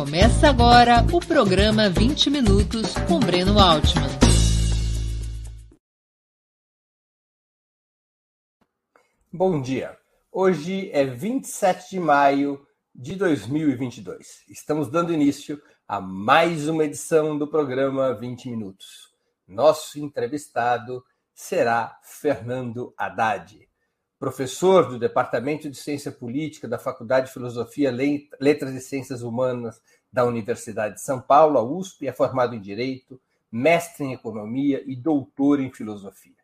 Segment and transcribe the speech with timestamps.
[0.00, 4.08] Começa agora o programa 20 Minutos com Breno Altman.
[9.30, 9.94] Bom dia.
[10.32, 14.44] Hoje é 27 de maio de 2022.
[14.48, 19.12] Estamos dando início a mais uma edição do programa 20 Minutos.
[19.46, 21.04] Nosso entrevistado
[21.34, 23.68] será Fernando Haddad
[24.20, 27.90] professor do Departamento de Ciência Política da Faculdade de Filosofia,
[28.38, 29.80] Letras e Ciências Humanas
[30.12, 33.20] da Universidade de São Paulo, a USP, é formado em Direito,
[33.50, 36.34] mestre em Economia e doutor em Filosofia.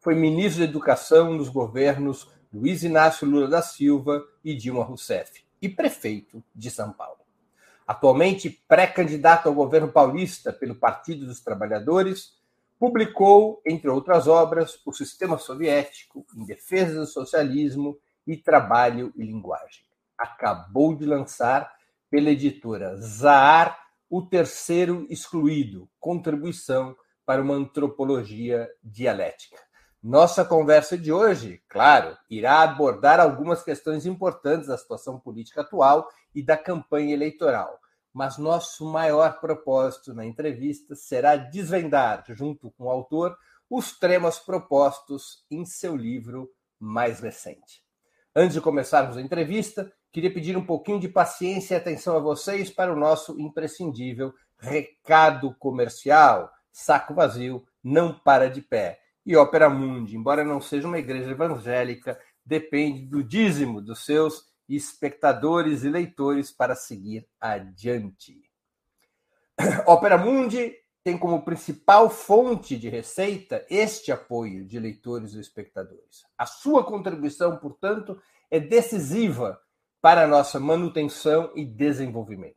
[0.00, 5.68] Foi ministro da Educação nos governos Luiz Inácio Lula da Silva e Dilma Rousseff e
[5.68, 7.20] prefeito de São Paulo.
[7.86, 12.40] Atualmente pré-candidato ao governo paulista pelo Partido dos Trabalhadores,
[12.78, 19.84] Publicou, entre outras obras, O Sistema Soviético, Em Defesa do Socialismo e Trabalho e Linguagem.
[20.18, 21.72] Acabou de lançar,
[22.12, 23.74] pela editora Zahar,
[24.10, 29.56] O Terceiro Excluído Contribuição para uma Antropologia Dialética.
[30.02, 36.44] Nossa conversa de hoje, claro, irá abordar algumas questões importantes da situação política atual e
[36.44, 37.80] da campanha eleitoral
[38.14, 43.34] mas nosso maior propósito na entrevista será desvendar, junto com o autor,
[43.70, 47.82] os temas propostos em seu livro mais recente.
[48.36, 52.70] Antes de começarmos a entrevista, queria pedir um pouquinho de paciência e atenção a vocês
[52.70, 56.50] para o nosso imprescindível recado comercial.
[56.70, 59.00] Saco vazio não para de pé.
[59.24, 65.84] E Ópera Mundi, embora não seja uma igreja evangélica, depende do dízimo dos seus espectadores
[65.84, 68.42] e leitores para seguir adiante.
[69.86, 70.74] Opera Mundi
[71.04, 76.24] tem como principal fonte de receita este apoio de leitores e espectadores.
[76.38, 79.60] A sua contribuição, portanto, é decisiva
[80.02, 82.56] para nossa manutenção e desenvolvimento.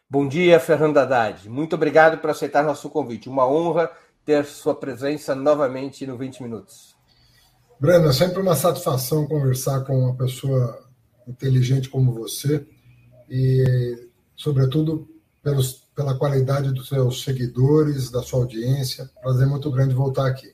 [0.09, 1.49] Bom dia, Fernando Haddad.
[1.49, 3.29] Muito obrigado por aceitar nosso convite.
[3.29, 3.89] Uma honra
[4.25, 6.95] ter sua presença novamente no 20 Minutos.
[7.79, 10.87] Breno, é sempre uma satisfação conversar com uma pessoa
[11.27, 12.65] inteligente como você
[13.29, 15.09] e, sobretudo,
[15.41, 19.09] pelos, pela qualidade dos seus seguidores, da sua audiência.
[19.21, 20.53] Prazer muito grande voltar aqui.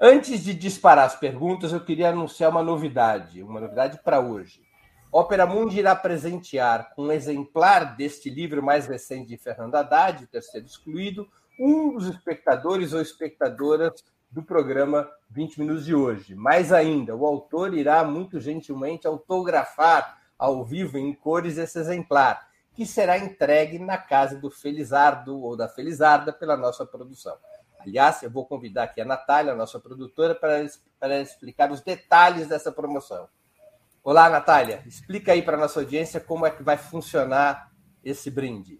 [0.00, 4.62] Antes de disparar as perguntas, eu queria anunciar uma novidade, uma novidade para hoje.
[5.10, 10.28] Ópera Mundi irá presentear com um exemplar deste livro mais recente de Fernando Haddad, o
[10.28, 11.26] terceiro excluído,
[11.58, 16.32] um dos espectadores ou espectadoras do programa 20 Minutos de hoje.
[16.36, 22.86] Mais ainda, o autor irá muito gentilmente autografar ao vivo em cores esse exemplar, que
[22.86, 27.36] será entregue na casa do Felizardo ou da Felizarda pela nossa produção.
[27.88, 30.66] Aliás, eu vou convidar aqui a Natália, nossa produtora, para,
[31.00, 33.26] para explicar os detalhes dessa promoção.
[34.04, 37.72] Olá, Natália, explica aí para a nossa audiência como é que vai funcionar
[38.04, 38.78] esse brinde.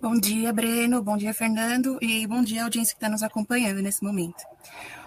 [0.00, 1.02] Bom dia, Breno.
[1.02, 1.98] Bom dia, Fernando.
[2.00, 4.44] E bom dia, audiência que está nos acompanhando nesse momento.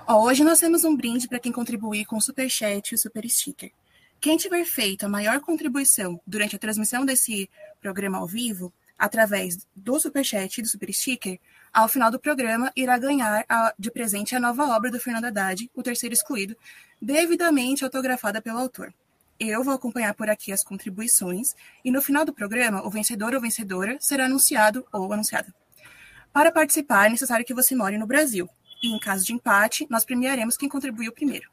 [0.05, 2.97] Ó, hoje nós temos um brinde para quem contribuir com o Super Chat e o
[2.97, 3.71] Super Sticker.
[4.19, 7.49] Quem tiver feito a maior contribuição durante a transmissão desse
[7.79, 11.39] programa ao vivo, através do Superchat e do Super Sticker,
[11.73, 15.69] ao final do programa irá ganhar a, de presente a nova obra do Fernando Haddad,
[15.73, 16.55] O Terceiro Excluído,
[17.01, 18.93] devidamente autografada pelo autor.
[19.39, 23.39] Eu vou acompanhar por aqui as contribuições e no final do programa, o vencedor ou
[23.39, 25.53] vencedora será anunciado ou anunciada.
[26.33, 28.49] Para participar, é necessário que você more no Brasil.
[28.83, 31.49] E em caso de empate, nós premiaremos quem contribuiu primeiro.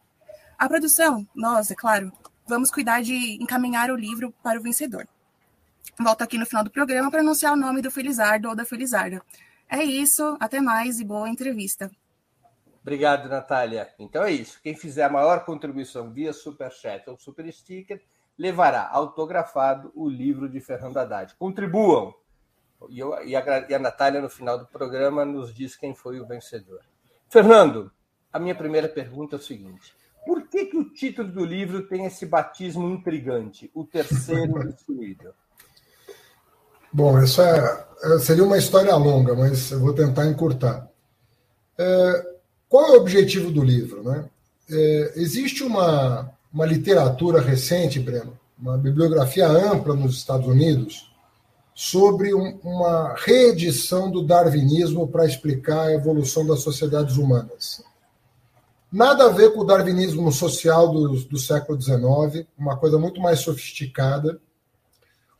[0.59, 2.13] A produção, nós, é claro,
[2.47, 5.07] vamos cuidar de encaminhar o livro para o vencedor.
[5.99, 9.23] Volto aqui no final do programa para anunciar o nome do Felizardo ou da Felizarda.
[9.69, 11.91] É isso, até mais e boa entrevista.
[12.83, 13.93] Obrigado, Natália.
[13.99, 14.61] Então é isso.
[14.63, 18.01] Quem fizer a maior contribuição via Superchat ou Super Sticker
[18.39, 21.35] levará autografado o livro de Fernando Haddad.
[21.37, 22.15] Contribuam!
[22.89, 26.21] E, eu, e, a, e a Natália, no final do programa, nos diz quem foi
[26.21, 26.81] o vencedor.
[27.29, 27.91] Fernando,
[28.33, 32.05] a minha primeira pergunta é o seguinte: por que, que o título do livro tem
[32.05, 35.35] esse batismo intrigante, o terceiro excluído?
[36.97, 40.89] Bom, essa é, seria uma história longa, mas eu vou tentar encurtar.
[41.77, 42.27] É,
[42.71, 44.03] qual é o objetivo do livro?
[44.03, 44.25] Né?
[44.71, 51.13] É, existe uma, uma literatura recente, Breno, uma bibliografia ampla nos Estados Unidos,
[51.75, 57.83] sobre um, uma reedição do darwinismo para explicar a evolução das sociedades humanas.
[58.91, 63.41] Nada a ver com o darwinismo social do, do século XIX, uma coisa muito mais
[63.41, 64.41] sofisticada,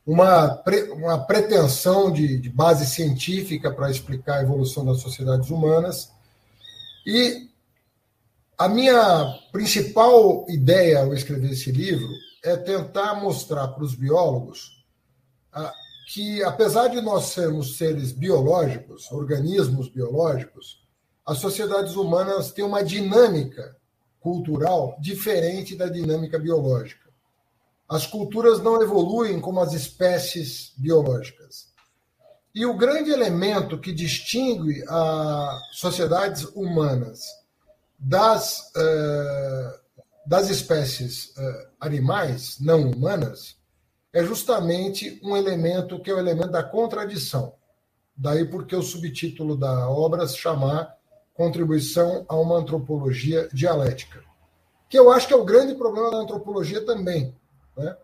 [0.07, 6.09] uma, pre, uma pretensão de, de base científica para explicar a evolução das sociedades humanas.
[7.05, 7.49] E
[8.57, 12.07] a minha principal ideia ao escrever esse livro
[12.41, 14.85] é tentar mostrar para os biólogos
[15.51, 15.73] ah,
[16.13, 20.81] que, apesar de nós sermos seres biológicos, organismos biológicos,
[21.25, 23.75] as sociedades humanas têm uma dinâmica
[24.21, 27.06] cultural diferente da dinâmica biológica.
[27.87, 31.67] As culturas não evoluem como as espécies biológicas.
[32.53, 37.21] E o grande elemento que distingue as sociedades humanas
[37.97, 39.79] das, uh,
[40.25, 43.57] das espécies uh, animais não humanas
[44.11, 47.53] é justamente um elemento que é o elemento da contradição.
[48.15, 50.97] Daí porque o subtítulo da obra se chamar
[51.35, 54.23] contribuição a uma antropologia dialética,
[54.89, 57.35] que eu acho que é o grande problema da antropologia também.
[57.77, 57.95] Né?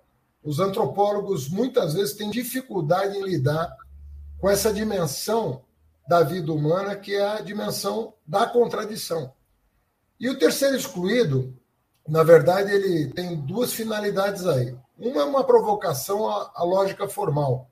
[0.43, 3.75] Os antropólogos muitas vezes têm dificuldade em lidar
[4.39, 5.63] com essa dimensão
[6.07, 9.33] da vida humana, que é a dimensão da contradição.
[10.19, 11.57] E o terceiro excluído,
[12.07, 14.75] na verdade, ele tem duas finalidades aí.
[14.97, 17.69] Uma é uma provocação à, à lógica formal,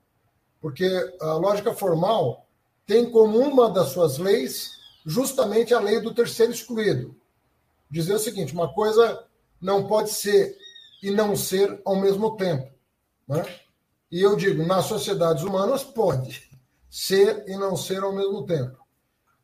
[0.60, 0.86] porque
[1.20, 2.46] a lógica formal
[2.86, 4.70] tem como uma das suas leis
[5.04, 7.14] justamente a lei do terceiro excluído.
[7.90, 9.24] Dizer o seguinte: uma coisa
[9.60, 10.56] não pode ser
[11.02, 12.72] e não ser ao mesmo tempo.
[13.26, 13.44] Né?
[14.10, 16.48] E eu digo, nas sociedades humanas, pode
[16.88, 18.78] ser e não ser ao mesmo tempo.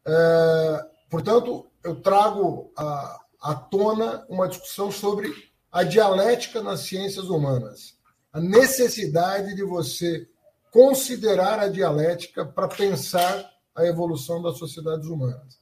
[0.06, 5.32] É, portanto, eu trago à, à tona uma discussão sobre
[5.72, 7.96] a dialética nas ciências humanas.
[8.32, 10.28] A necessidade de você
[10.70, 15.58] considerar a dialética para pensar a evolução das sociedades humanas.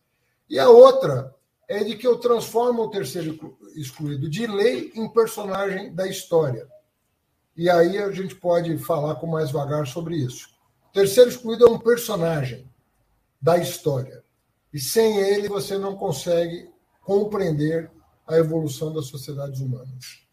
[0.48, 1.34] E a outra
[1.68, 6.68] é de que eu transformo o terceiro excluído de lei em personagem da história.
[7.56, 10.48] E aí a gente pode falar com mais vagar sobre isso.
[10.90, 12.70] O terceiro excluído é um personagem
[13.40, 14.24] da história.
[14.72, 16.70] E sem ele você não consegue
[17.02, 17.90] compreender
[18.26, 20.26] a evolução das sociedades humanas.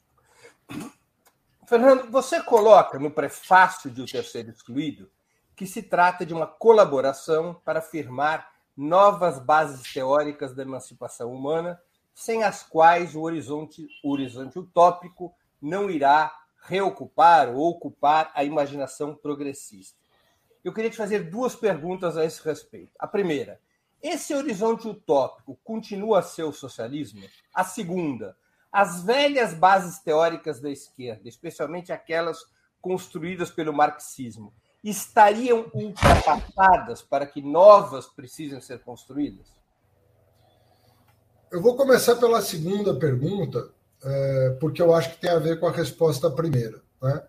[1.68, 5.10] Fernando, você coloca no prefácio de O Terceiro Excluído
[5.56, 11.80] que se trata de uma colaboração para afirmar novas bases teóricas da emancipação humana,
[12.14, 19.16] sem as quais o horizonte, o horizonte utópico não irá reocupar ou ocupar a imaginação
[19.16, 19.98] progressista.
[20.64, 22.92] Eu queria te fazer duas perguntas a esse respeito.
[22.98, 23.60] A primeira,
[24.02, 27.24] esse horizonte utópico continua a ser o socialismo?
[27.54, 28.38] A segunda,
[28.72, 32.46] as velhas bases teóricas da esquerda, especialmente aquelas
[32.82, 34.54] construídas pelo marxismo,
[34.84, 39.48] estariam ultrapassadas para que novas precisem ser construídas?
[41.52, 43.70] Eu vou começar pela segunda pergunta,
[44.04, 46.82] é, porque eu acho que tem a ver com a resposta à primeira.
[47.02, 47.24] Né?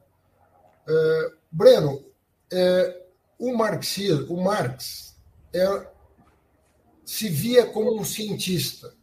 [0.89, 2.05] É, Breno,
[2.53, 3.05] é,
[3.39, 5.15] o marxismo, o Marx
[5.53, 5.87] é,
[7.05, 8.95] se via como um cientista,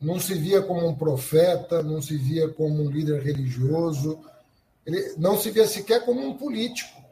[0.00, 4.20] não se via como um profeta, não se via como um líder religioso,
[4.84, 7.03] ele não se via sequer como um político.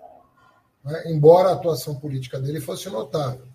[0.84, 1.02] Né?
[1.06, 3.46] embora a atuação política dele fosse notável.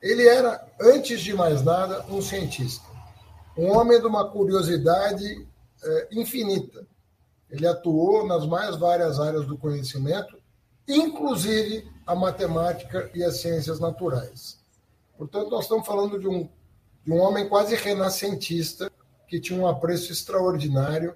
[0.00, 2.86] Ele era, antes de mais nada, um cientista,
[3.56, 5.46] um homem de uma curiosidade
[5.82, 6.86] é, infinita.
[7.50, 10.38] Ele atuou nas mais várias áreas do conhecimento,
[10.88, 14.58] inclusive a matemática e as ciências naturais.
[15.16, 16.48] Portanto, nós estamos falando de um,
[17.04, 18.90] de um homem quase renascentista
[19.28, 21.14] que tinha um apreço extraordinário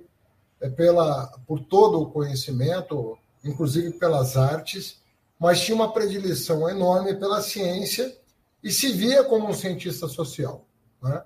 [0.61, 4.98] é, pela, por todo o conhecimento, inclusive pelas artes,
[5.39, 8.17] mas tinha uma predileção enorme pela ciência
[8.63, 10.67] e se via como um cientista social.
[11.03, 11.23] Né?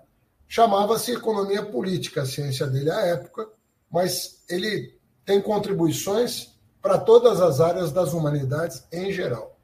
[0.47, 3.49] Chamava-se economia política, a ciência dele à época,
[3.91, 9.57] mas ele tem contribuições para todas as áreas das humanidades em geral.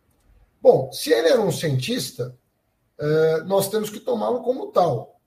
[0.62, 2.36] Bom, se ele era um cientista,
[2.98, 5.20] é, nós temos que tomá-lo como tal.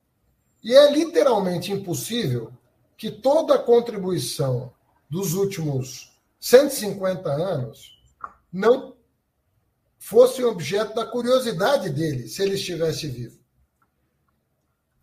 [0.64, 2.52] E é literalmente impossível
[2.98, 4.72] que toda a contribuição
[5.10, 8.00] dos últimos 150 anos
[8.52, 8.96] não
[10.02, 13.40] fosse objeto da curiosidade dele, se ele estivesse vivo.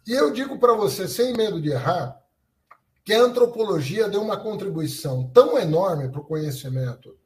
[0.04, 2.20] E eu digo para você, sem medo de errar,
[3.04, 7.16] que a antropologia deu uma contribuição tão enorme para o conhecimento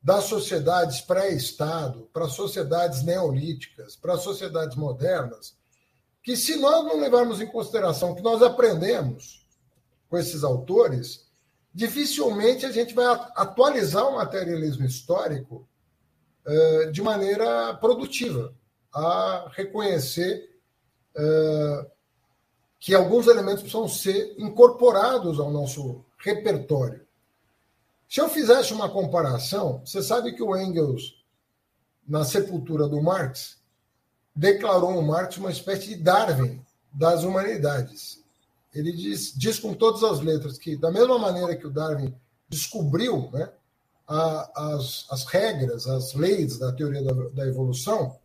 [0.00, 5.56] das sociedades pré-Estado, para sociedades neolíticas, para sociedades modernas,
[6.22, 9.44] que se nós não levarmos em consideração o que nós aprendemos
[10.08, 11.26] com esses autores,
[11.74, 15.68] dificilmente a gente vai atualizar o materialismo histórico
[16.92, 18.54] de maneira produtiva,
[18.94, 20.48] a reconhecer
[21.14, 21.86] eh,
[22.78, 27.04] que alguns elementos precisam ser incorporados ao nosso repertório.
[28.08, 31.22] Se eu fizesse uma comparação, você sabe que o Engels,
[32.06, 33.58] na sepultura do Marx,
[34.34, 38.22] declarou o Marx uma espécie de Darwin das humanidades.
[38.72, 42.14] Ele diz, diz com todas as letras que, da mesma maneira que o Darwin
[42.48, 43.50] descobriu né,
[44.06, 48.18] a, as, as regras, as leis da teoria da, da evolução,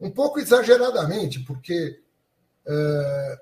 [0.00, 2.00] um pouco exageradamente, porque,
[2.66, 3.40] é,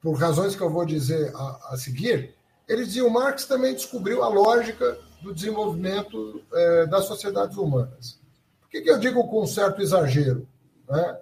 [0.00, 2.34] por razões que eu vou dizer a, a seguir,
[2.68, 8.18] ele dizia o Marx também descobriu a lógica do desenvolvimento é, das sociedades humanas.
[8.60, 10.48] Por que, que eu digo com um certo exagero?
[10.88, 11.18] Né?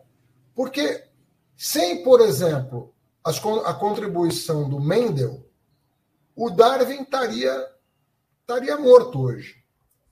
[0.55, 1.05] Porque
[1.57, 2.93] sem, por exemplo,
[3.25, 5.45] as, a contribuição do Mendel,
[6.37, 7.67] o Darwin estaria,
[8.41, 9.57] estaria morto hoje.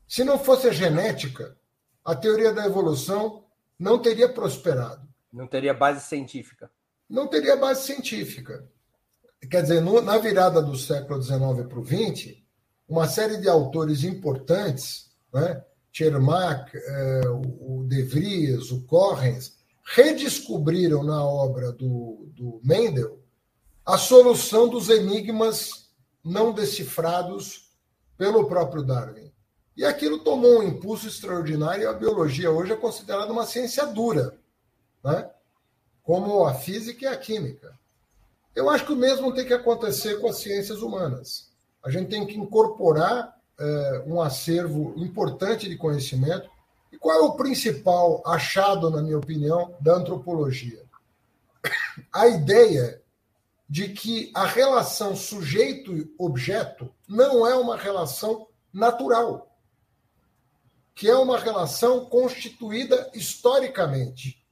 [0.06, 1.56] Se não fosse a genética,
[2.04, 3.44] a teoria da evolução
[3.78, 5.06] não teria prosperado.
[5.32, 6.70] Não teria base científica.
[7.08, 8.68] Não teria base científica.
[9.50, 12.36] Quer dizer, no, na virada do século XIX para o XX,
[12.88, 15.62] uma série de autores importantes, né?
[15.92, 23.18] Chermak, eh, o De Vries, o Correns, redescobriram na obra do, do Mendel
[23.84, 25.90] a solução dos enigmas
[26.25, 27.72] não decifrados
[28.18, 29.25] pelo próprio Darwin.
[29.76, 34.35] E aquilo tomou um impulso extraordinário e a biologia hoje é considerada uma ciência dura,
[35.04, 35.30] né?
[36.02, 37.78] como a física e a química.
[38.54, 41.50] Eu acho que o mesmo tem que acontecer com as ciências humanas.
[41.85, 46.49] A gente tem que incorporar é, um acervo importante de conhecimento.
[46.90, 50.83] E qual é o principal achado, na minha opinião, da antropologia?
[52.11, 53.02] A ideia
[53.68, 59.55] de que a relação sujeito-objeto não é uma relação natural
[60.96, 64.42] que é uma relação constituída historicamente.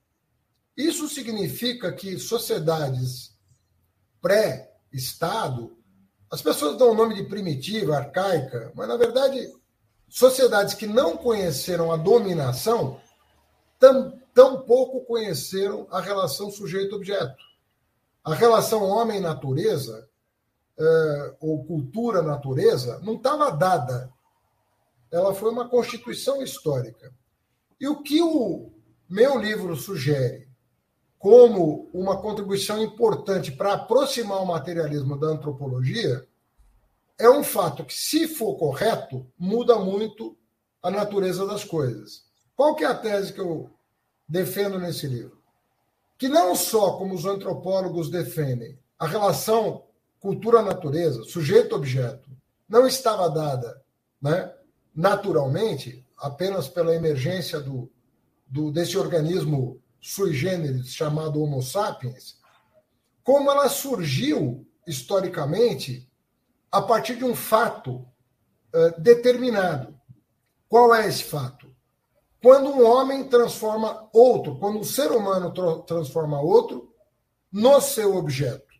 [0.76, 3.34] Isso significa que sociedades
[4.20, 5.74] pré-Estado,
[6.30, 9.50] as pessoas dão o nome de primitiva, arcaica, mas na verdade,
[10.06, 13.00] sociedades que não conheceram a dominação
[13.78, 17.42] tam, tampouco conheceram a relação sujeito-objeto.
[18.22, 20.06] A relação homem-natureza,
[20.78, 24.13] eh, ou cultura-natureza, não estava dada
[25.14, 27.14] ela foi uma constituição histórica.
[27.80, 28.72] E o que o
[29.08, 30.48] meu livro sugere
[31.18, 36.26] como uma contribuição importante para aproximar o materialismo da antropologia
[37.16, 40.36] é um fato que, se for correto, muda muito
[40.82, 42.24] a natureza das coisas.
[42.56, 43.70] Qual que é a tese que eu
[44.28, 45.38] defendo nesse livro?
[46.18, 49.84] Que não só como os antropólogos defendem, a relação
[50.18, 52.28] cultura-natureza, sujeito-objeto,
[52.68, 53.80] não estava dada
[54.20, 54.52] né,
[54.94, 57.90] naturalmente, apenas pela emergência do,
[58.46, 62.38] do, desse organismo sui generis chamado Homo sapiens,
[63.22, 66.08] como ela surgiu historicamente
[66.70, 68.06] a partir de um fato
[68.74, 69.98] uh, determinado.
[70.68, 71.74] Qual é esse fato?
[72.42, 75.52] Quando um homem transforma outro, quando um ser humano
[75.86, 76.92] transforma outro
[77.50, 78.74] no seu objeto.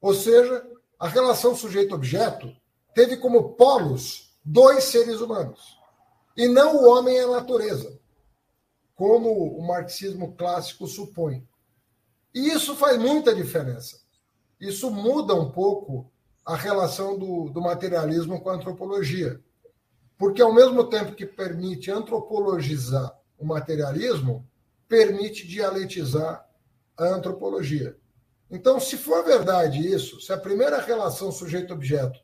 [0.00, 0.66] Ou seja,
[0.98, 2.52] a relação sujeito-objeto
[2.94, 5.78] teve como polos dois seres humanos.
[6.36, 7.98] E não o homem e a natureza.
[8.94, 11.48] como o marxismo clássico supõe.
[12.34, 13.98] E isso faz muita diferença.
[14.60, 16.12] Isso muda um pouco
[16.44, 19.42] a relação do, do materialismo com a antropologia.
[20.18, 24.46] Porque, ao mesmo tempo que permite antropologizar o materialismo,
[24.86, 26.46] permite dialetizar
[26.94, 27.96] a antropologia.
[28.50, 32.20] Então, se for verdade isso, se a primeira relação sujeito-objeto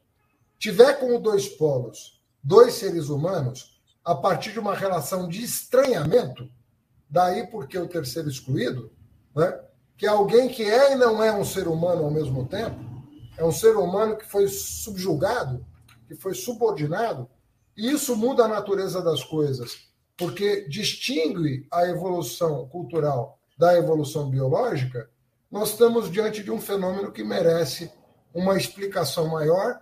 [0.59, 2.16] tiver como dois polos
[2.47, 6.49] dois seres humanos, a partir de uma relação de estranhamento,
[7.11, 8.93] daí porque o terceiro excluído,
[9.35, 9.59] né?
[9.97, 12.79] que é alguém que é e não é um ser humano ao mesmo tempo,
[13.37, 15.67] é um ser humano que foi subjugado,
[16.07, 17.29] que foi subordinado,
[17.77, 25.11] e isso muda a natureza das coisas, porque distingue a evolução cultural da evolução biológica,
[25.51, 27.91] nós estamos diante de um fenômeno que merece
[28.33, 29.81] uma explicação maior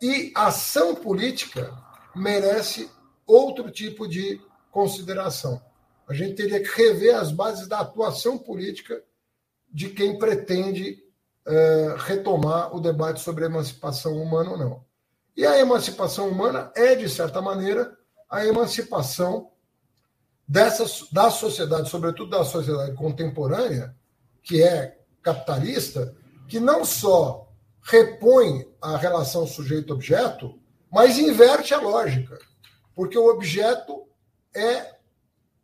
[0.00, 1.72] e ação política
[2.14, 2.90] merece
[3.26, 4.40] outro tipo de
[4.70, 5.60] consideração.
[6.08, 9.02] A gente teria que rever as bases da atuação política
[9.72, 10.98] de quem pretende
[11.46, 14.84] é, retomar o debate sobre a emancipação humana ou não.
[15.36, 17.96] E a emancipação humana é, de certa maneira,
[18.28, 19.50] a emancipação
[20.46, 23.96] dessas, da sociedade, sobretudo da sociedade contemporânea,
[24.42, 26.14] que é capitalista,
[26.48, 27.50] que não só
[27.82, 30.60] repõe a relação sujeito-objeto,
[30.92, 32.38] mas inverte a lógica,
[32.94, 34.06] porque o objeto
[34.54, 34.96] é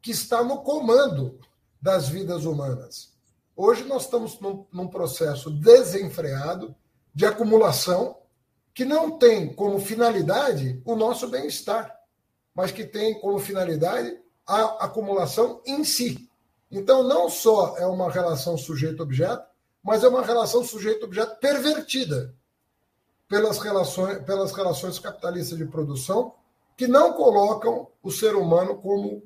[0.01, 1.39] que está no comando
[1.81, 3.13] das vidas humanas.
[3.55, 6.75] Hoje nós estamos num, num processo desenfreado
[7.15, 8.17] de acumulação
[8.73, 11.95] que não tem como finalidade o nosso bem-estar,
[12.55, 16.31] mas que tem como finalidade a acumulação em si.
[16.71, 19.45] Então, não só é uma relação sujeito-objeto,
[19.83, 22.35] mas é uma relação sujeito-objeto pervertida
[23.29, 26.35] pelas relações, pelas relações capitalistas de produção,
[26.77, 29.23] que não colocam o ser humano como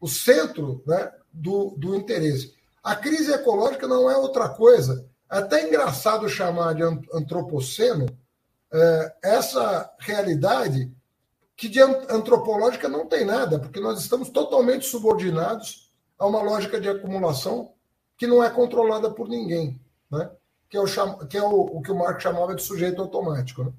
[0.00, 2.54] o centro né, do, do interesse.
[2.82, 5.06] A crise ecológica não é outra coisa.
[5.30, 8.06] É até engraçado chamar de antropoceno
[8.72, 10.92] é, essa realidade
[11.56, 16.88] que de antropológica não tem nada, porque nós estamos totalmente subordinados a uma lógica de
[16.88, 17.72] acumulação
[18.16, 19.80] que não é controlada por ninguém,
[20.10, 20.30] né?
[20.74, 23.62] Que é, o, que, é o, o que o Marx chamava de sujeito automático.
[23.62, 23.72] Né?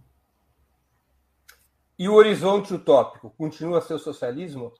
[1.99, 4.71] E o horizonte utópico continua a ser o socialismo?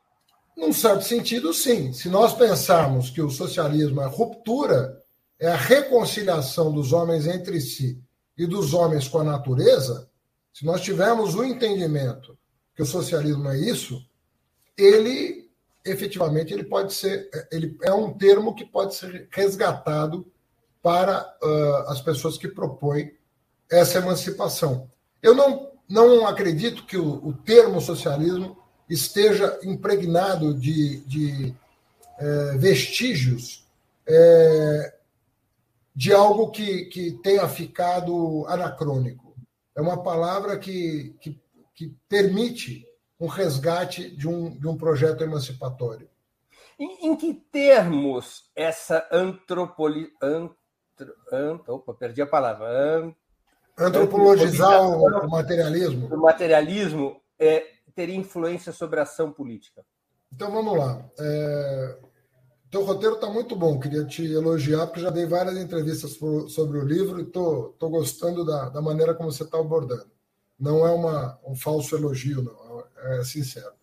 [0.55, 1.91] Num certo sentido, sim.
[1.91, 5.03] Se nós pensarmos que o socialismo é a ruptura,
[5.37, 8.01] é a reconciliação dos homens entre si
[8.37, 10.09] e dos homens com a natureza,
[10.53, 12.37] se nós tivermos o entendimento
[12.73, 14.01] que o socialismo é isso,
[14.77, 15.51] ele
[15.83, 20.25] efetivamente ele pode ser, ele é um termo que pode ser resgatado
[20.85, 23.11] para uh, as pessoas que propõem
[23.71, 24.87] essa emancipação.
[25.19, 28.55] Eu não, não acredito que o, o termo socialismo
[28.87, 31.55] esteja impregnado de, de
[32.19, 33.65] é, vestígios
[34.07, 34.93] é,
[35.95, 39.35] de algo que, que tenha ficado anacrônico.
[39.75, 41.41] É uma palavra que, que,
[41.73, 42.85] que permite
[43.19, 46.07] um resgate de um, de um projeto emancipatório.
[46.77, 50.11] Em, em que termos essa antropoli,
[50.95, 52.67] antro, ant, opa, perdi a palavra.
[52.67, 53.15] Ant,
[53.77, 56.07] Antropologizar o, materialismo.
[56.13, 59.83] O materialismo é, teria influência sobre a ação política?
[60.31, 61.03] Então vamos lá.
[61.19, 61.97] É...
[62.71, 66.11] Teu roteiro está muito bom, queria te elogiar, porque já dei várias entrevistas
[66.49, 70.11] sobre o livro e estou tô, tô gostando da, da maneira como você está abordando.
[70.59, 73.73] Não é uma, um falso elogio, não, é sincero.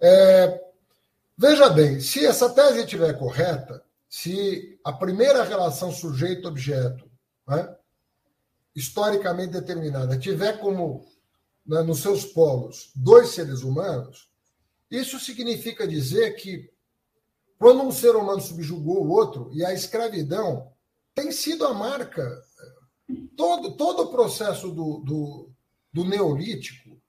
[0.00, 0.60] É...
[1.36, 7.08] Veja bem, se essa tese estiver correta, se a primeira relação sujeito-objeto,
[7.46, 7.76] né,
[8.74, 11.08] historicamente determinada, tiver como
[11.64, 14.28] né, nos seus polos dois seres humanos,
[14.90, 16.68] isso significa dizer que
[17.56, 20.72] quando um ser humano subjugou o outro, e a escravidão
[21.14, 22.26] tem sido a marca,
[23.36, 25.50] todo, todo o processo do, do,
[25.92, 27.00] do neolítico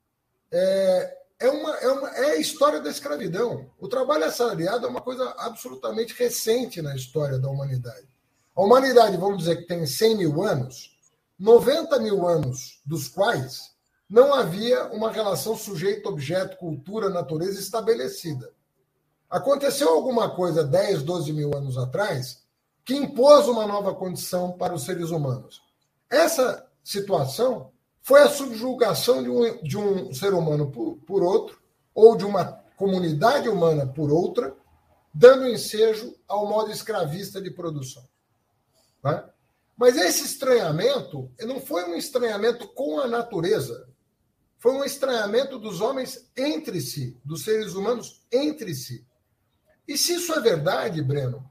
[0.52, 3.70] é, é, uma, é, uma, é a história da escravidão.
[3.80, 8.08] O trabalho assalariado é uma coisa absolutamente recente na história da humanidade.
[8.56, 10.96] A humanidade, vamos dizer que tem 100 mil anos,
[11.40, 13.72] 90 mil anos dos quais
[14.08, 18.52] não havia uma relação sujeito-objeto, cultura, natureza estabelecida.
[19.28, 22.44] Aconteceu alguma coisa 10, 12 mil anos atrás
[22.86, 25.62] que impôs uma nova condição para os seres humanos.
[26.10, 27.72] Essa situação
[28.02, 31.62] foi a subjugação de um, de um ser humano por, por outro,
[31.94, 34.56] ou de uma comunidade humana por outra,
[35.14, 38.08] dando ensejo ao modo escravista de produção.
[39.04, 39.24] Né?
[39.78, 43.88] Mas esse estranhamento não foi um estranhamento com a natureza,
[44.58, 49.06] foi um estranhamento dos homens entre si, dos seres humanos entre si.
[49.88, 51.44] E se isso é verdade, Breno,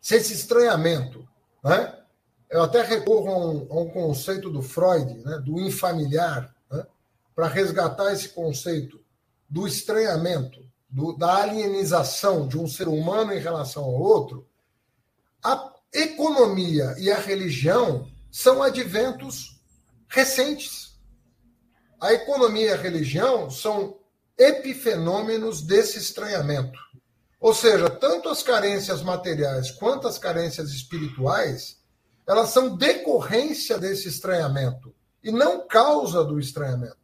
[0.00, 1.28] se esse estranhamento,
[1.62, 2.05] né?
[2.50, 5.38] Eu até recorro a um, a um conceito do Freud, né?
[5.38, 6.86] do infamiliar, né?
[7.34, 9.00] para resgatar esse conceito
[9.48, 14.46] do estranhamento, do, da alienização de um ser humano em relação ao outro,
[15.42, 19.60] a economia e a religião são adventos
[20.08, 20.96] recentes.
[22.00, 23.96] A economia e a religião são
[24.38, 26.78] epifenômenos desse estranhamento.
[27.40, 31.75] Ou seja, tanto as carências materiais quanto as carências espirituais,
[32.26, 36.96] elas são decorrência desse estranhamento e não causa do estranhamento.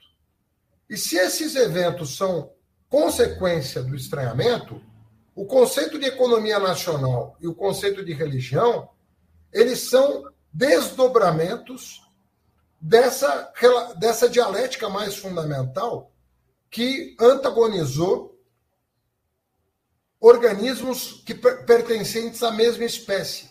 [0.88, 2.52] E se esses eventos são
[2.88, 4.82] consequência do estranhamento,
[5.34, 8.90] o conceito de economia nacional e o conceito de religião,
[9.52, 12.02] eles são desdobramentos
[12.80, 13.50] dessa,
[13.96, 16.12] dessa dialética mais fundamental
[16.68, 18.32] que antagonizou
[20.20, 23.50] organismos que pertencentes à mesma espécie,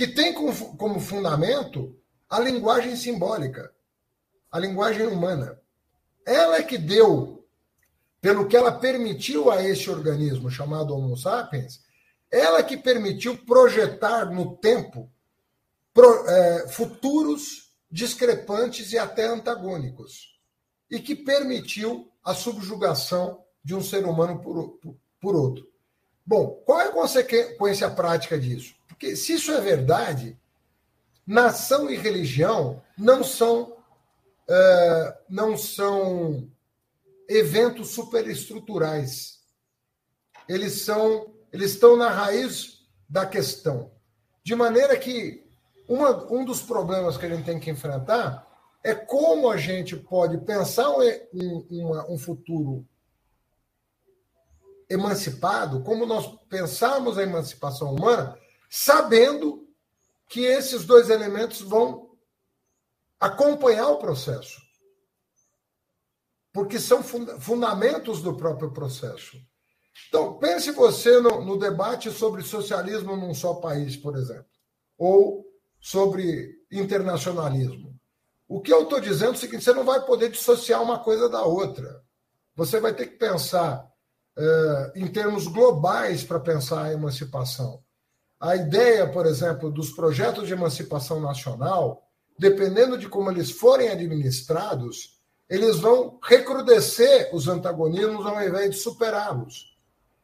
[0.00, 1.94] que tem como fundamento
[2.26, 3.70] a linguagem simbólica,
[4.50, 5.60] a linguagem humana.
[6.26, 7.46] Ela é que deu
[8.18, 11.82] pelo que ela permitiu a esse organismo chamado Homo sapiens,
[12.30, 15.12] ela que permitiu projetar no tempo
[16.28, 20.40] é, futuros discrepantes e até antagônicos,
[20.90, 24.78] e que permitiu a subjugação de um ser humano por,
[25.20, 25.68] por outro.
[26.24, 28.79] Bom, qual é a consequência prática disso?
[29.00, 30.38] Porque se isso é verdade,
[31.26, 33.78] nação e religião não são,
[34.46, 36.46] é, não são
[37.26, 39.40] eventos superestruturais.
[40.46, 43.90] Eles são, eles estão na raiz da questão.
[44.44, 45.46] De maneira que
[45.88, 48.46] uma, um dos problemas que a gente tem que enfrentar
[48.84, 52.86] é como a gente pode pensar um, uma, um futuro
[54.90, 58.38] emancipado, como nós pensarmos a emancipação humana,
[58.70, 59.68] sabendo
[60.28, 62.16] que esses dois elementos vão
[63.18, 64.70] acompanhar o processo
[66.52, 69.36] porque são fundamentos do próprio processo.
[70.08, 74.46] Então, pense você no, no, debate sobre socialismo num só país, por exemplo,
[74.98, 75.44] ou
[75.80, 77.98] sobre internacionalismo.
[78.48, 81.28] O que eu estou dizendo é o seguinte: você não vai poder dissociar uma coisa
[81.28, 82.02] da outra.
[82.56, 83.84] Você vai ter que pensar
[84.36, 87.82] uh, em termos globais para pensar a emancipação.
[88.40, 95.20] A ideia, por exemplo, dos projetos de emancipação nacional, dependendo de como eles forem administrados,
[95.48, 99.76] eles vão recrudescer os antagonismos ao invés de superá-los.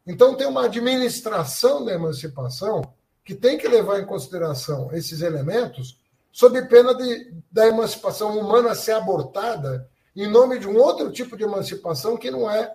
[0.05, 2.81] Então, tem uma administração da emancipação
[3.23, 5.99] que tem que levar em consideração esses elementos,
[6.31, 11.43] sob pena de, da emancipação humana ser abortada em nome de um outro tipo de
[11.43, 12.73] emancipação que não é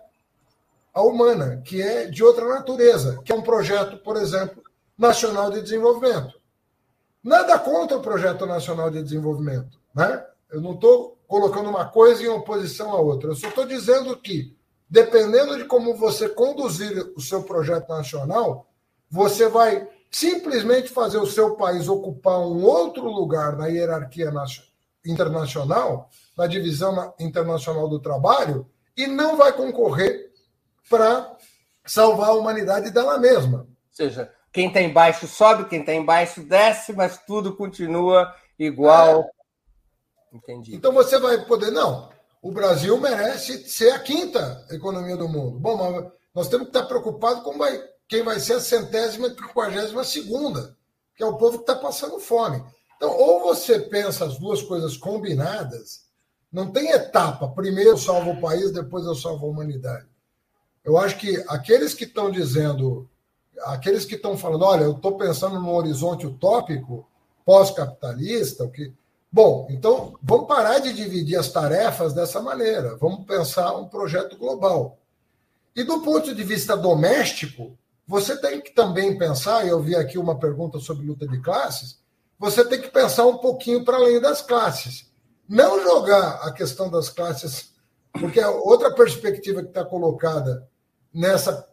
[0.95, 4.63] a humana, que é de outra natureza, que é um projeto, por exemplo,
[5.03, 6.41] nacional de desenvolvimento.
[7.23, 10.25] Nada contra o projeto nacional de desenvolvimento, né?
[10.49, 13.31] Eu não estou colocando uma coisa em oposição à outra.
[13.31, 14.57] Eu só estou dizendo que,
[14.88, 18.69] dependendo de como você conduzir o seu projeto nacional,
[19.11, 24.31] você vai simplesmente fazer o seu país ocupar um outro lugar na hierarquia
[25.05, 30.31] internacional, na divisão internacional do trabalho, e não vai concorrer
[30.88, 31.35] para
[31.85, 33.61] salvar a humanidade dela mesma.
[33.61, 39.21] Ou seja, quem está embaixo sobe, quem está embaixo desce, mas tudo continua igual.
[39.21, 39.43] É
[40.33, 40.75] Entendi.
[40.75, 42.11] Então você vai poder, não,
[42.41, 45.59] o Brasil merece ser a quinta economia do mundo.
[45.59, 49.35] Bom, mas nós temos que estar preocupados com vai, quem vai ser a centésima e
[49.35, 50.77] quinquagésima segunda,
[51.15, 52.65] que é o povo que está passando fome.
[52.97, 56.07] Então, ou você pensa as duas coisas combinadas,
[56.51, 60.07] não tem etapa, primeiro eu salvo o país, depois eu salvo a humanidade.
[60.85, 63.09] Eu acho que aqueles que estão dizendo,
[63.61, 67.07] aqueles que estão falando, olha, eu estou pensando num horizonte utópico,
[67.45, 68.93] pós-capitalista, o que
[69.35, 72.97] Bom, então vamos parar de dividir as tarefas dessa maneira.
[72.97, 74.99] Vamos pensar um projeto global.
[75.75, 80.38] E do ponto de vista doméstico, você tem que também pensar, eu vi aqui uma
[80.38, 81.99] pergunta sobre luta de classes,
[82.38, 85.11] você tem que pensar um pouquinho para além das classes.
[85.49, 87.73] Não jogar a questão das classes,
[88.12, 90.69] porque a outra perspectiva que está colocada
[91.12, 91.67] nessa.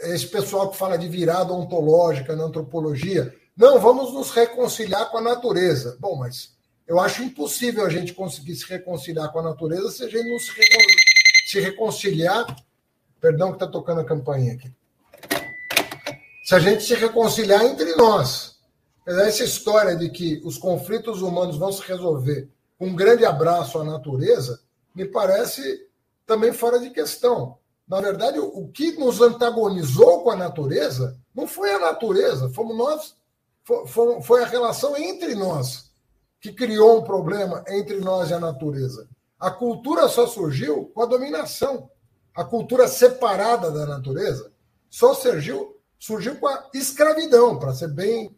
[0.00, 3.34] Esse pessoal que fala de virada ontológica na antropologia.
[3.56, 5.96] Não, vamos nos reconciliar com a natureza.
[6.00, 6.54] Bom, mas
[6.86, 10.38] eu acho impossível a gente conseguir se reconciliar com a natureza se a gente não
[10.38, 10.78] se, recon...
[11.46, 12.56] se reconciliar.
[13.20, 14.72] Perdão que está tocando a campainha aqui.
[16.44, 18.58] Se a gente se reconciliar entre nós.
[19.06, 22.48] Essa história de que os conflitos humanos vão se resolver
[22.80, 24.62] com um grande abraço à natureza
[24.94, 25.86] me parece
[26.26, 27.58] também fora de questão.
[27.90, 33.16] Na verdade, o que nos antagonizou com a natureza não foi a natureza, fomos nós,
[34.22, 35.90] foi a relação entre nós
[36.40, 39.08] que criou um problema entre nós e a natureza.
[39.40, 41.90] A cultura só surgiu com a dominação.
[42.32, 44.52] A cultura separada da natureza
[44.88, 48.36] só surgiu, surgiu com a escravidão, para ser bem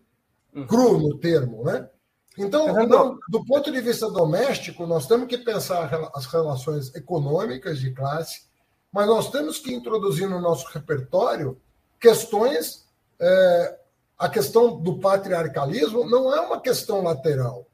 [0.54, 0.66] uhum.
[0.66, 1.90] cru no termo, né?
[2.38, 7.92] Então, não, do ponto de vista doméstico, nós temos que pensar as relações econômicas de
[7.92, 8.50] classe,
[8.92, 11.58] mas nós temos que introduzir no nosso repertório
[11.98, 12.84] questões.
[13.18, 13.78] É,
[14.18, 17.66] a questão do patriarcalismo não é uma questão lateral.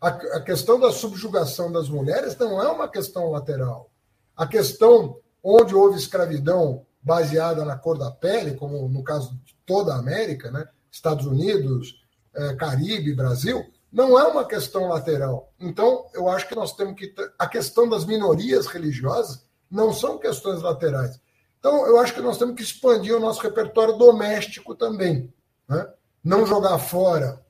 [0.00, 3.90] A, a questão da subjugação das mulheres não é uma questão lateral.
[4.36, 9.94] A questão onde houve escravidão baseada na cor da pele, como no caso de toda
[9.94, 10.68] a América, né?
[10.90, 12.04] Estados Unidos,
[12.34, 15.52] é, Caribe, Brasil, não é uma questão lateral.
[15.58, 17.14] Então, eu acho que nós temos que.
[17.38, 21.20] A questão das minorias religiosas não são questões laterais.
[21.58, 25.32] Então, eu acho que nós temos que expandir o nosso repertório doméstico também.
[25.68, 25.86] Né?
[26.22, 27.40] Não jogar fora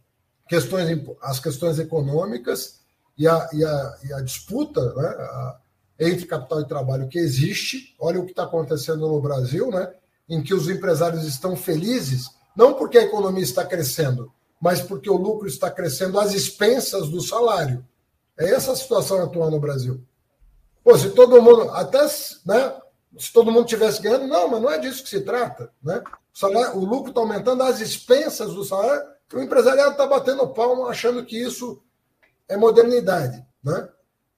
[0.49, 0.89] questões,
[1.23, 2.81] as questões econômicas
[3.17, 5.09] e a, e a, e a disputa né?
[5.09, 5.57] a,
[6.01, 7.95] entre capital e trabalho que existe.
[7.99, 9.93] Olha o que está acontecendo no Brasil, né?
[10.29, 15.17] em que os empresários estão felizes, não porque a economia está crescendo, mas porque o
[15.17, 17.85] lucro está crescendo às expensas do salário.
[18.39, 20.03] É essa a situação atual no Brasil.
[20.89, 22.01] Pô, se todo mundo, até
[22.47, 22.75] né,
[23.19, 25.71] se todo mundo tivesse ganhando, não, mas não é disso que se trata.
[25.83, 26.03] Né?
[26.35, 30.49] O, salário, o lucro está aumentando às expensas do salário, e o empresariado está batendo
[30.49, 31.83] palmo achando que isso
[32.49, 33.45] é modernidade.
[33.63, 33.87] Né?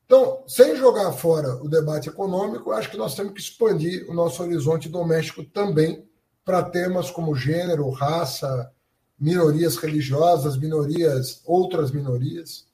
[0.04, 4.42] Então, sem jogar fora o debate econômico, acho que nós temos que expandir o nosso
[4.42, 6.04] horizonte doméstico também
[6.44, 8.72] para temas como gênero, raça,
[9.16, 12.66] minorias religiosas, minorias, outras minorias.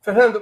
[0.00, 0.40] Fernando,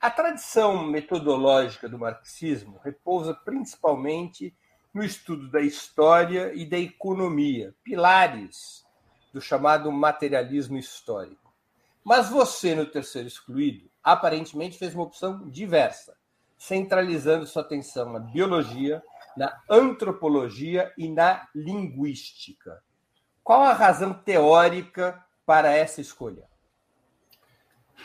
[0.00, 4.54] a tradição metodológica do marxismo repousa principalmente
[4.92, 8.84] no estudo da história e da economia, pilares
[9.32, 11.54] do chamado materialismo histórico.
[12.04, 16.16] Mas você, no terceiro excluído, aparentemente fez uma opção diversa,
[16.58, 19.02] centralizando sua atenção na biologia,
[19.36, 22.82] na antropologia e na linguística.
[23.44, 26.49] Qual a razão teórica para essa escolha?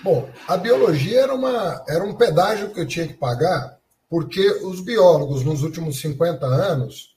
[0.04, 3.80] Bom, a biologia era, uma, era um pedágio que eu tinha que pagar,
[4.10, 7.16] porque os biólogos, nos últimos 50 anos,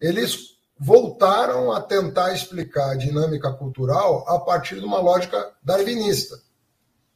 [0.00, 6.40] eles voltaram a tentar explicar a dinâmica cultural a partir de uma lógica darwinista.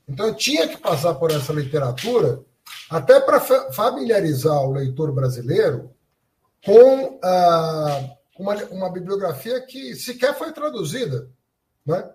[0.06, 2.42] Então, eu tinha que passar por essa literatura
[2.90, 3.40] até para
[3.72, 5.90] familiarizar o leitor brasileiro
[6.62, 11.28] com a uma, uma bibliografia que sequer foi traduzida.
[11.86, 12.08] Né?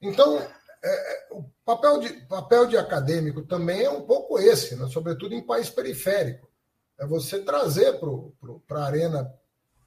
[0.00, 0.40] Então,
[0.82, 4.88] é, é, o papel de, papel de acadêmico também é um pouco esse, né?
[4.88, 6.48] sobretudo em país periférico.
[6.98, 7.98] É você trazer
[8.66, 9.34] para a arena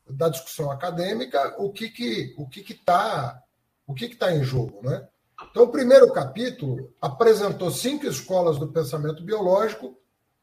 [0.09, 3.41] da discussão acadêmica o que que o que que está
[3.85, 5.07] o que que tá em jogo, né?
[5.49, 9.97] Então, o primeiro capítulo apresentou cinco escolas do pensamento biológico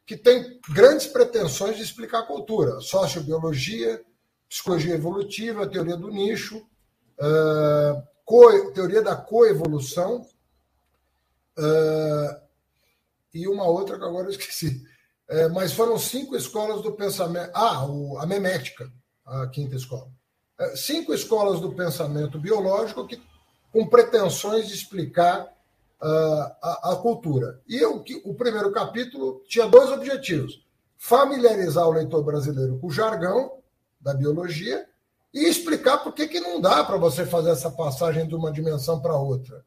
[0.05, 4.03] que têm grandes pretensões de explicar a cultura: sociobiologia,
[4.49, 10.27] psicologia evolutiva, teoria do nicho, uh, teoria da coevolução
[11.61, 12.41] uh,
[13.33, 14.83] e uma outra que agora eu esqueci.
[15.29, 17.51] Uh, mas foram cinco escolas do pensamento.
[17.55, 18.91] Ah, o, a memética,
[19.25, 20.09] a quinta escola.
[20.75, 23.23] cinco escolas do pensamento biológico que,
[23.73, 25.49] com pretensões de explicar
[26.03, 27.61] a, a, cultura.
[27.69, 30.65] E eu, o primeiro capítulo tinha dois objetivos:
[30.97, 33.59] familiarizar o leitor brasileiro com o jargão
[34.01, 34.87] da biologia
[35.33, 39.01] e explicar por que, que não dá para você fazer essa passagem de uma dimensão
[39.01, 39.65] para outra.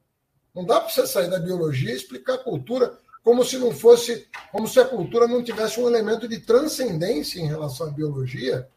[0.53, 4.27] Não dá para você sair da biologia e explicar a cultura como se não fosse,
[4.51, 8.67] como se a cultura não tivesse um elemento de transcendência em relação à biologia,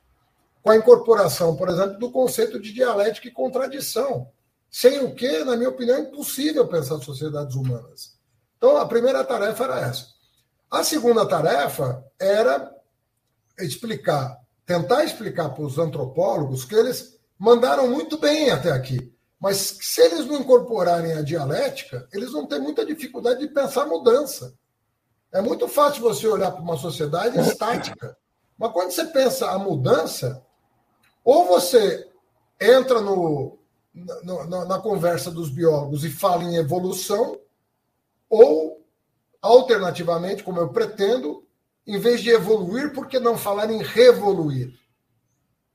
[0.63, 4.29] com a incorporação, por exemplo, do conceito de dialética e contradição.
[4.71, 8.17] Sem o que, na minha opinião, é impossível pensar sociedades humanas.
[8.57, 10.07] Então, a primeira tarefa era essa.
[10.71, 12.73] A segunda tarefa era
[13.59, 19.15] explicar tentar explicar para os antropólogos que eles mandaram muito bem até aqui.
[19.39, 24.55] Mas se eles não incorporarem a dialética, eles vão ter muita dificuldade de pensar mudança.
[25.33, 28.17] É muito fácil você olhar para uma sociedade estática.
[28.59, 30.43] Mas quando você pensa a mudança,
[31.23, 32.09] ou você
[32.59, 33.59] entra no,
[33.93, 37.39] na, na conversa dos biólogos e fala em evolução,
[38.31, 38.83] ou,
[39.43, 41.47] alternativamente, como eu pretendo,
[41.87, 44.73] em vez de evoluir, por que não falar em revoluir?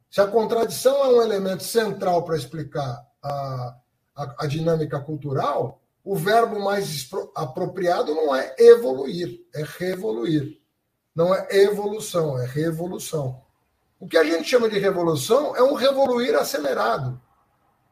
[0.09, 3.75] Se a contradição é um elemento central para explicar a,
[4.15, 10.59] a, a dinâmica cultural, o verbo mais apropriado não é evoluir, é revoluir.
[11.15, 13.41] Não é evolução, é revolução.
[13.99, 17.21] O que a gente chama de revolução é um revoluir acelerado,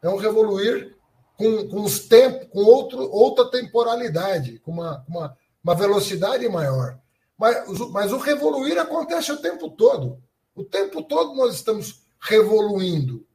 [0.01, 0.97] é um revoluir
[1.37, 6.97] com, com os tempos, com outro, outra temporalidade, com uma, uma, uma velocidade maior.
[7.37, 10.21] Mas, mas o revoluir acontece o tempo todo.
[10.55, 13.25] O tempo todo nós estamos revoluindo.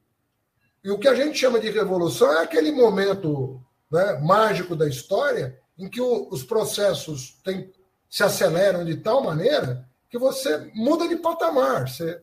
[0.84, 3.58] E o que a gente chama de revolução é aquele momento
[3.90, 7.72] né, mágico da história em que o, os processos têm,
[8.10, 12.22] se aceleram de tal maneira que você muda de patamar, você,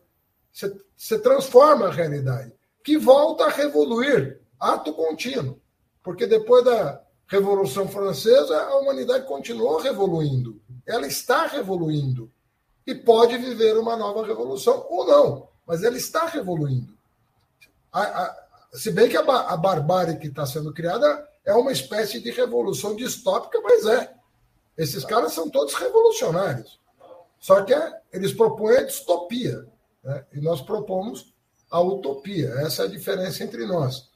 [0.52, 5.60] você, você transforma a realidade, que volta a revoluir, ato contínuo.
[6.04, 10.62] Porque depois da Revolução Francesa, a humanidade continuou revoluindo.
[10.86, 12.30] Ela está revoluindo.
[12.86, 16.94] E pode viver uma nova revolução ou não, mas ela está revoluindo.
[17.92, 18.42] A, a,
[18.74, 22.96] se bem que a, a barbárie que está sendo criada é uma espécie de revolução
[22.96, 24.14] distópica, mas é.
[24.78, 26.80] Esses caras são todos revolucionários.
[27.40, 29.68] Só que é, eles propõem a distopia.
[30.04, 30.26] Né?
[30.34, 31.34] E nós propomos
[31.70, 32.50] a utopia.
[32.60, 34.10] Essa é a diferença entre nós.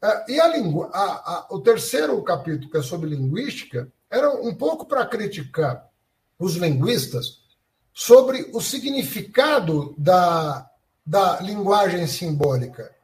[0.00, 0.46] É, e a,
[0.92, 5.88] a, o terceiro capítulo, que é sobre linguística, era um pouco para criticar
[6.38, 7.40] os linguistas
[7.92, 10.70] sobre o significado da,
[11.04, 13.01] da linguagem simbólica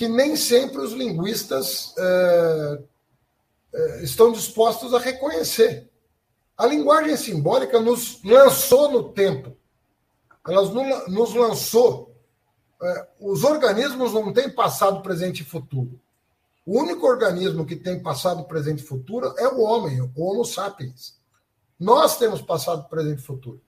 [0.00, 2.82] que nem sempre os linguistas é,
[3.74, 5.90] é, estão dispostos a reconhecer.
[6.56, 9.54] A linguagem simbólica nos lançou no tempo,
[10.48, 10.62] ela
[11.06, 12.16] nos lançou.
[12.82, 16.00] É, os organismos não têm passado, presente e futuro.
[16.64, 21.20] O único organismo que tem passado, presente e futuro é o homem, o Homo sapiens.
[21.78, 23.60] Nós temos passado, presente e futuro.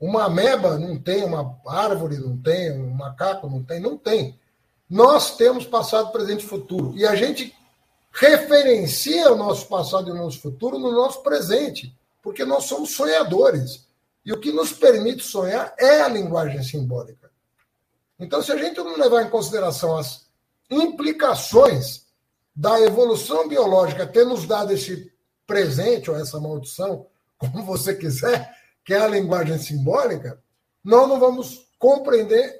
[0.00, 4.36] Uma ameba não tem, uma árvore não tem, um macaco não tem, não tem.
[4.88, 6.92] Nós temos passado, presente e futuro.
[6.96, 7.54] E a gente
[8.12, 13.86] referencia o nosso passado e o nosso futuro no nosso presente, porque nós somos sonhadores.
[14.24, 17.30] E o que nos permite sonhar é a linguagem simbólica.
[18.18, 20.26] Então, se a gente não levar em consideração as
[20.70, 22.04] implicações
[22.54, 25.12] da evolução biológica ter nos dado esse
[25.46, 30.40] presente, ou essa maldição, como você quiser, que é a linguagem simbólica,
[30.82, 32.58] nós não vamos compreender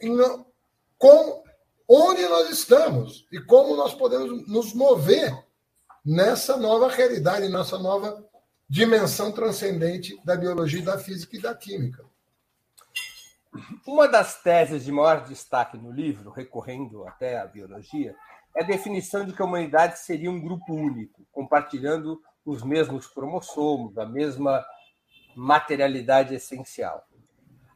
[0.99, 1.44] com
[1.89, 5.33] onde nós estamos e como nós podemos nos mover
[6.05, 8.25] nessa nova realidade, nessa nova
[8.69, 12.05] dimensão transcendente da biologia, da física e da química.
[13.87, 18.17] Uma das teses de maior destaque no livro, recorrendo até à biologia,
[18.57, 23.97] é a definição de que a humanidade seria um grupo único, compartilhando os mesmos cromossomos,
[23.97, 24.65] a mesma
[25.37, 27.07] materialidade essencial.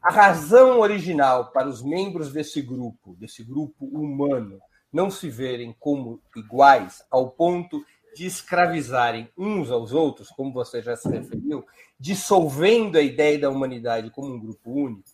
[0.01, 4.59] A razão original para os membros desse grupo, desse grupo humano,
[4.91, 7.85] não se verem como iguais ao ponto
[8.15, 11.65] de escravizarem uns aos outros, como você já se referiu,
[11.99, 15.09] dissolvendo a ideia da humanidade como um grupo único,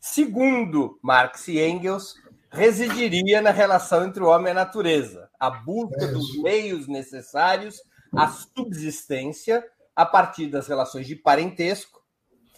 [0.00, 2.14] segundo Marx e Engels,
[2.50, 7.82] residiria na relação entre o homem e a natureza, a busca dos meios necessários
[8.16, 9.64] à subsistência
[9.94, 11.99] a partir das relações de parentesco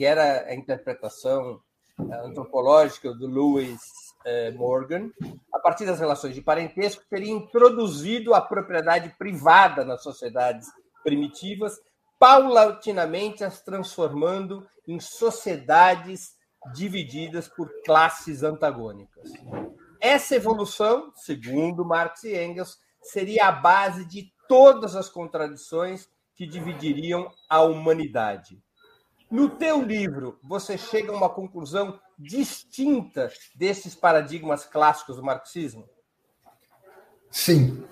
[0.02, 1.60] que era a interpretação
[2.00, 3.80] eh, antropológica do Lewis
[4.24, 5.12] eh, Morgan,
[5.54, 10.66] a partir das relações de parentesco, teria introduzido a propriedade privada nas sociedades
[11.04, 11.80] primitivas,
[12.18, 16.32] paulatinamente as transformando em sociedades
[16.74, 19.30] divididas por classes antagônicas.
[20.00, 27.30] Essa evolução, segundo Marx e Engels, seria a base de todas as contradições que dividiriam
[27.48, 28.60] a humanidade.
[29.32, 35.88] No teu livro, você chega a uma conclusão distinta desses paradigmas clássicos do marxismo?
[37.30, 37.82] Sim.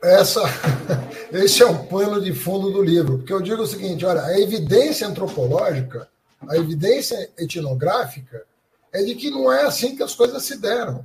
[0.00, 0.42] Essa,
[1.32, 4.38] esse é o pano de fundo do livro, porque eu digo o seguinte: olha, a
[4.38, 6.08] evidência antropológica,
[6.48, 8.46] a evidência etnográfica,
[8.92, 11.04] é de que não é assim que as coisas se deram.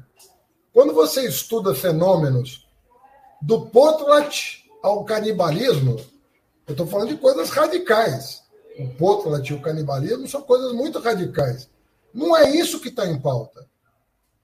[0.71, 2.67] Quando você estuda fenômenos
[3.41, 5.99] do potlat ao canibalismo,
[6.67, 8.47] eu estou falando de coisas radicais
[8.80, 11.70] o Potlat e o canibalismo são coisas muito radicais.
[12.13, 13.67] Não é isso que está em pauta.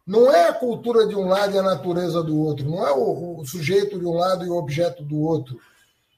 [0.06, 2.70] Não é a cultura de um lado e a natureza do outro.
[2.70, 5.58] Não é o, o sujeito de um lado e o objeto do outro.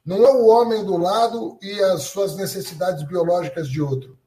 [0.04, 4.18] Não é o homem do lado e as suas necessidades biológicas de outro.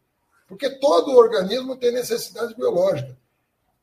[0.47, 3.17] Porque todo organismo tem necessidades biológicas.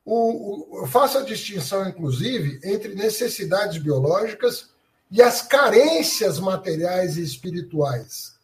[0.04, 4.70] O, o, faço a distinção, inclusive, entre necessidades biológicas
[5.10, 8.37] e as carências materiais e espirituais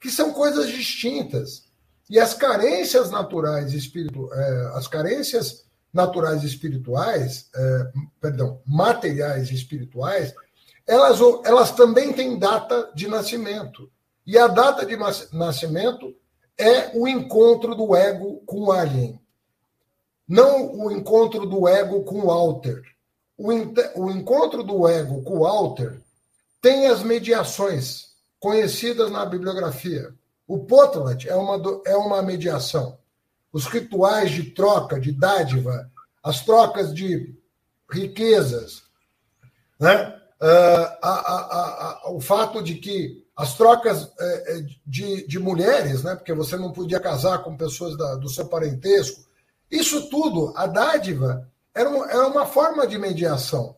[0.00, 1.64] que são coisas distintas.
[2.08, 10.34] E as carências naturais espiritu, é, as carências naturais espirituais, é, perdão, materiais espirituais,
[10.86, 13.90] elas, elas também têm data de nascimento.
[14.26, 14.96] E a data de
[15.32, 16.14] nascimento
[16.56, 19.20] é o encontro do ego com o alien.
[20.26, 22.82] não o encontro do ego com o alter.
[23.36, 26.02] O, o encontro do ego com o alter
[26.60, 28.07] tem as mediações
[28.38, 30.14] conhecidas na bibliografia.
[30.46, 32.98] O potlat é uma, é uma mediação.
[33.52, 35.90] Os rituais de troca, de dádiva,
[36.22, 37.34] as trocas de
[37.90, 38.82] riquezas,
[39.80, 40.14] né?
[40.40, 46.02] Uh, a, a, a, o fato de que as trocas é, é, de, de mulheres,
[46.02, 46.16] né?
[46.16, 49.24] porque você não podia casar com pessoas da, do seu parentesco,
[49.70, 53.76] isso tudo, a dádiva, era uma, era uma forma de mediação.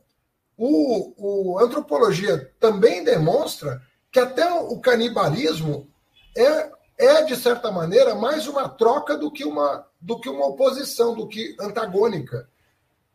[0.57, 5.89] O, o, antropologia também demonstra que até o canibalismo
[6.37, 11.15] é, é, de certa maneira, mais uma troca do que uma, do que uma oposição,
[11.15, 12.49] do que antagônica.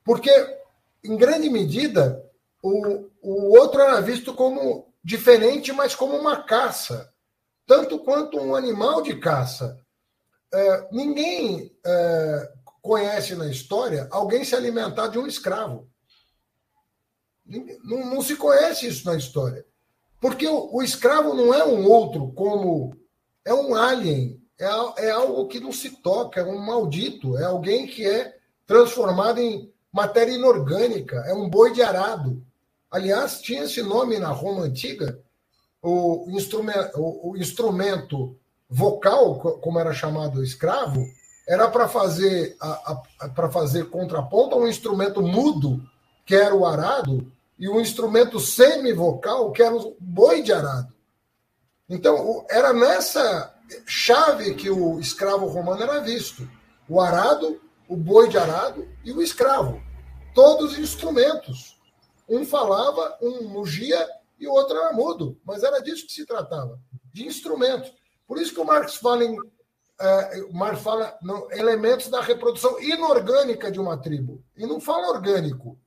[0.03, 0.31] Porque,
[1.03, 2.23] em grande medida,
[2.63, 7.13] o, o outro era visto como diferente, mas como uma caça,
[7.67, 9.79] tanto quanto um animal de caça.
[10.53, 15.87] É, ninguém é, conhece na história alguém se alimentar de um escravo.
[17.45, 19.65] Não, não se conhece isso na história.
[20.19, 22.95] Porque o, o, escravo não é um outro como.
[23.43, 24.65] É um alien, é,
[25.05, 28.35] é algo que não se toca, é um maldito, é alguém que é
[28.65, 32.43] transformado em matéria inorgânica, é um boi de arado.
[32.89, 35.19] Aliás, tinha esse nome na Roma antiga,
[35.81, 38.35] o instrumento, o, instrumento
[38.69, 41.05] vocal, como era chamado escravo,
[41.47, 42.57] era para fazer
[43.35, 45.83] para fazer contraponto a um instrumento mudo,
[46.25, 50.93] que era o arado, e um instrumento semivocal, que era o boi de arado.
[51.87, 53.53] Então, era nessa
[53.85, 56.47] chave que o escravo romano era visto.
[56.89, 59.81] O arado, o boi de arado e o escravo.
[60.33, 61.79] Todos instrumentos.
[62.27, 64.05] Um falava, um mugia
[64.39, 65.39] e o outro era mudo.
[65.45, 66.79] Mas era disso que se tratava,
[67.13, 67.93] de instrumentos.
[68.27, 69.37] Por isso que o Marx fala em
[70.49, 74.43] o Marx fala não, elementos da reprodução inorgânica de uma tribo.
[74.57, 75.79] E não fala orgânico.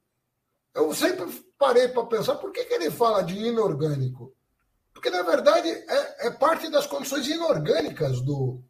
[0.79, 1.27] Eu sempre
[1.59, 4.33] parei para pensar por que, que ele fala de inorgânico.
[4.95, 8.63] Porque, na verdade, é, é parte das condições inorgânicas do,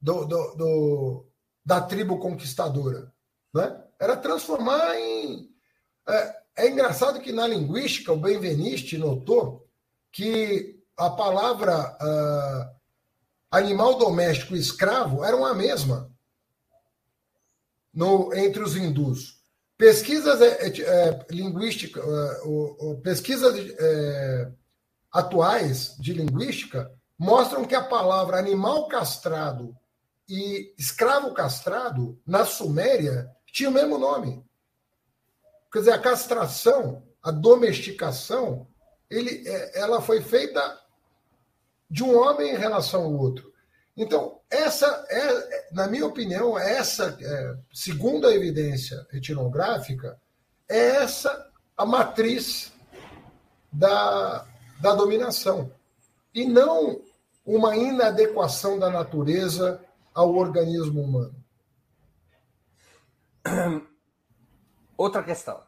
[0.00, 1.26] do, do, do,
[1.64, 3.12] da tribo conquistadora.
[3.52, 3.84] Né?
[3.98, 5.52] Era transformar em.
[6.08, 9.68] É, é engraçado que na linguística o Benveniste notou
[10.12, 12.76] que a palavra uh,
[13.50, 16.08] animal doméstico e escravo eram a mesma
[17.92, 19.39] no, entre os hindus.
[19.80, 24.52] Pesquisas é, é, é linguísticas, é, pesquisas é,
[25.10, 29.74] atuais de linguística mostram que a palavra animal castrado
[30.28, 34.44] e escravo castrado na Suméria tinha o mesmo nome.
[35.72, 38.68] Quer dizer, a castração, a domesticação,
[39.08, 40.78] ele, ela foi feita
[41.90, 43.49] de um homem em relação ao outro.
[44.00, 50.18] Então, essa é, na minha opinião, essa é, segunda evidência etnográfica
[50.66, 52.72] é essa a matriz
[53.70, 54.46] da,
[54.80, 55.70] da dominação
[56.32, 57.02] e não
[57.44, 59.84] uma inadequação da natureza
[60.14, 61.44] ao organismo humano.
[64.96, 65.62] Outra questão.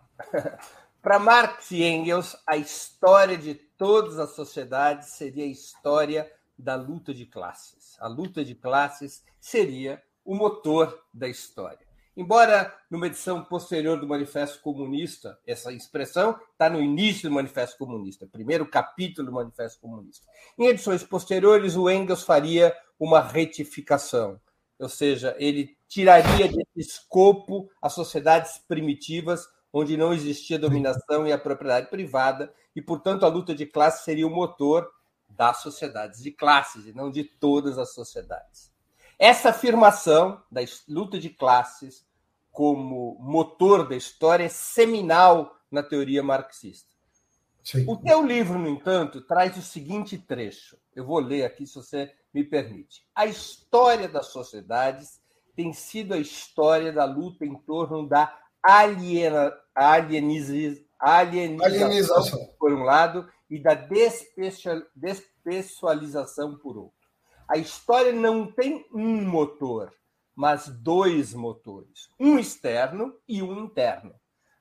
[1.03, 7.13] Para Marx e Engels, a história de todas as sociedades seria a história da luta
[7.13, 7.97] de classes.
[8.01, 11.87] A luta de classes seria o motor da história.
[12.15, 18.27] Embora numa edição posterior do Manifesto Comunista, essa expressão está no início do Manifesto Comunista,
[18.27, 20.27] primeiro capítulo do Manifesto Comunista.
[20.59, 24.39] Em edições posteriores, o Engels faria uma retificação,
[24.79, 31.39] ou seja, ele tiraria desse escopo as sociedades primitivas onde não existia dominação e a
[31.39, 34.87] propriedade privada, e, portanto, a luta de classes seria o motor
[35.37, 38.73] das sociedades de classes e não de todas as sociedades.
[39.19, 42.05] Essa afirmação da luta de classes
[42.51, 46.93] como motor da história é seminal na teoria marxista.
[47.63, 47.85] Sim.
[47.89, 50.77] O teu livro, no entanto, traz o seguinte trecho.
[50.95, 53.07] Eu vou ler aqui, se você me permite.
[53.15, 55.21] A história das sociedades
[55.55, 62.83] tem sido a história da luta em torno da aliena, alieniz, alienização, alienização, por um
[62.83, 63.75] lado, e da
[64.97, 66.97] despessoalização por outro.
[67.47, 69.93] A história não tem um motor,
[70.35, 74.15] mas dois motores, um externo e um interno.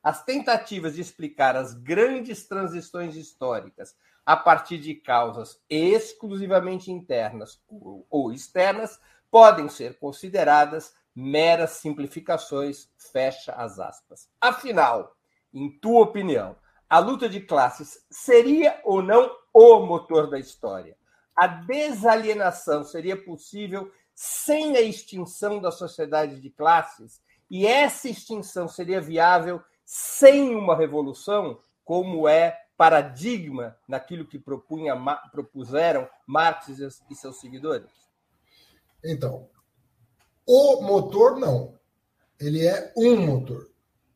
[0.03, 7.63] As tentativas de explicar as grandes transições históricas a partir de causas exclusivamente internas
[8.09, 8.99] ou externas
[9.31, 14.27] podem ser consideradas meras simplificações, fecha as aspas.
[14.41, 15.15] Afinal,
[15.53, 16.57] em tua opinião,
[16.91, 20.97] a luta de classes seria ou não o motor da história?
[21.33, 27.21] A desalienação seria possível sem a extinção da sociedade de classes?
[27.49, 34.93] E essa extinção seria viável sem uma revolução, como é paradigma naquilo que propunha,
[35.31, 37.89] propuseram Marx e seus seguidores?
[39.01, 39.47] Então,
[40.45, 41.79] o motor não.
[42.37, 43.69] Ele é um motor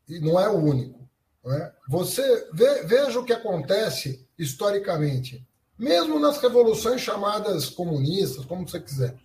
[0.10, 1.08] e não é o único.
[1.46, 1.75] É?
[1.88, 5.46] Você ve, veja o que acontece historicamente,
[5.78, 9.16] mesmo nas revoluções chamadas comunistas, como você quiser,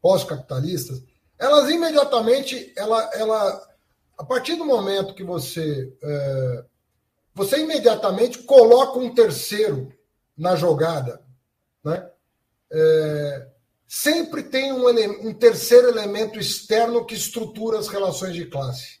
[0.00, 1.02] pós-capitalistas,
[1.38, 3.68] elas imediatamente, ela, ela,
[4.16, 6.64] a partir do momento que você, é,
[7.34, 9.92] você imediatamente coloca um terceiro
[10.36, 11.22] na jogada,
[11.84, 12.10] né?
[12.70, 13.48] É,
[13.86, 14.88] sempre tem um,
[15.28, 19.00] um terceiro elemento externo que estrutura as relações de classe.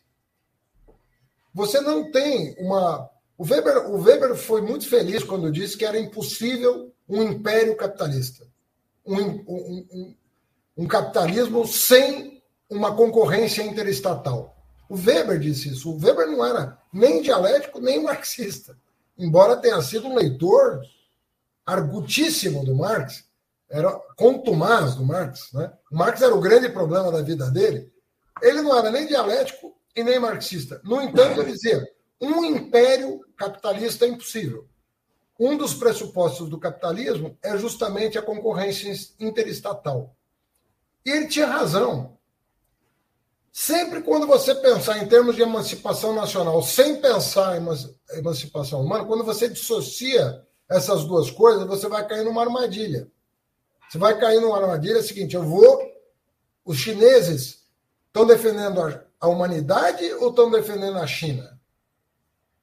[1.56, 3.08] Você não tem uma.
[3.38, 8.46] O Weber, o Weber foi muito feliz quando disse que era impossível um império capitalista.
[9.06, 10.16] Um, um, um,
[10.76, 14.54] um capitalismo sem uma concorrência interestatal.
[14.86, 15.90] O Weber disse isso.
[15.90, 18.76] O Weber não era nem dialético, nem marxista.
[19.16, 20.82] Embora tenha sido um leitor
[21.64, 23.24] argutíssimo do Marx,
[23.70, 25.50] era contumaz do Marx.
[25.54, 25.72] Né?
[25.90, 27.90] O Marx era o grande problema da vida dele.
[28.42, 30.80] Ele não era nem dialético e nem marxista.
[30.84, 31.82] No entanto, ele dizia:
[32.20, 34.68] um império capitalista é impossível.
[35.38, 40.14] Um dos pressupostos do capitalismo é justamente a concorrência interestatal.
[41.04, 42.16] E ele tinha razão.
[43.52, 49.24] Sempre quando você pensar em termos de emancipação nacional, sem pensar em emancipação humana, quando
[49.24, 53.10] você dissocia essas duas coisas, você vai cair numa armadilha.
[53.88, 55.80] Você vai cair numa armadilha é seguinte: eu vou.
[56.64, 57.64] Os chineses
[58.08, 61.58] estão defendendo a humanidade ou estão defendendo a China?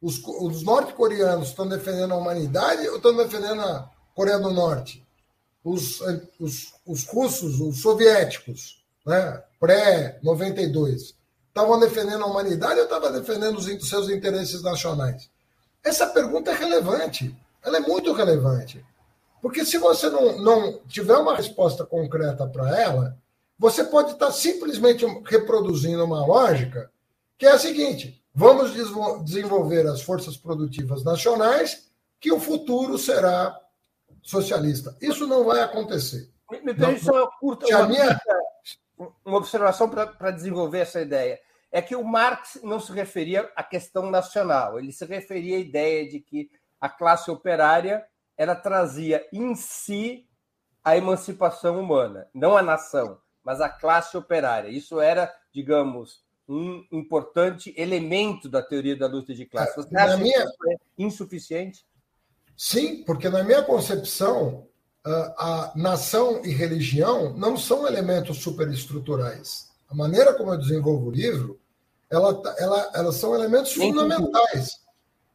[0.01, 5.05] Os, os norte-coreanos estão defendendo a humanidade ou estão defendendo a Coreia do Norte?
[5.63, 6.01] Os,
[6.39, 11.15] os, os russos, os soviéticos, né, pré-92,
[11.47, 15.29] estavam defendendo a humanidade ou estavam defendendo os seus interesses nacionais?
[15.83, 17.35] Essa pergunta é relevante.
[17.63, 18.85] Ela é muito relevante.
[19.41, 23.17] Porque se você não, não tiver uma resposta concreta para ela,
[23.57, 26.91] você pode estar simplesmente reproduzindo uma lógica
[27.37, 28.73] que é a seguinte: vamos
[29.23, 31.89] desenvolver as forças produtivas nacionais,
[32.19, 33.57] que o futuro será
[34.21, 34.95] socialista.
[35.01, 36.31] Isso não vai acontecer.
[36.49, 38.21] Me permite só curta, uma, minha...
[39.25, 41.39] uma observação para desenvolver essa ideia.
[41.71, 46.07] É que o Marx não se referia à questão nacional, ele se referia à ideia
[46.07, 48.05] de que a classe operária
[48.37, 50.27] ela trazia em si
[50.83, 54.69] a emancipação humana, não a nação mas a classe operária.
[54.69, 59.75] Isso era, digamos, um importante elemento da teoria da luta de classe.
[59.75, 60.41] Você acha minha...
[60.41, 61.85] que isso é insuficiente?
[62.55, 64.67] Sim, porque na minha concepção,
[65.05, 69.71] a nação e religião não são elementos superestruturais.
[69.89, 71.59] A maneira como eu desenvolvo o livro,
[72.09, 74.79] ela, ela, elas são elementos fundamentais,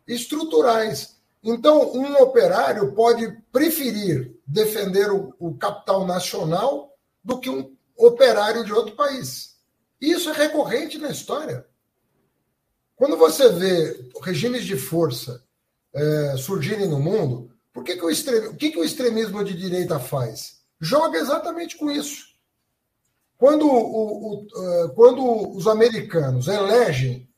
[0.06, 1.18] estruturais.
[1.42, 8.72] Então, um operário pode preferir defender o, o capital nacional do que um operário de
[8.72, 9.56] outro país.
[10.00, 11.66] Isso é recorrente na história.
[12.94, 15.44] Quando você vê regimes de força
[15.92, 18.08] é, surgirem no mundo, por que, que, o
[18.50, 20.60] o que, que o extremismo de direita faz?
[20.80, 22.28] Joga exatamente com isso.
[23.36, 27.28] Quando, o, o, uh, quando os americanos elegem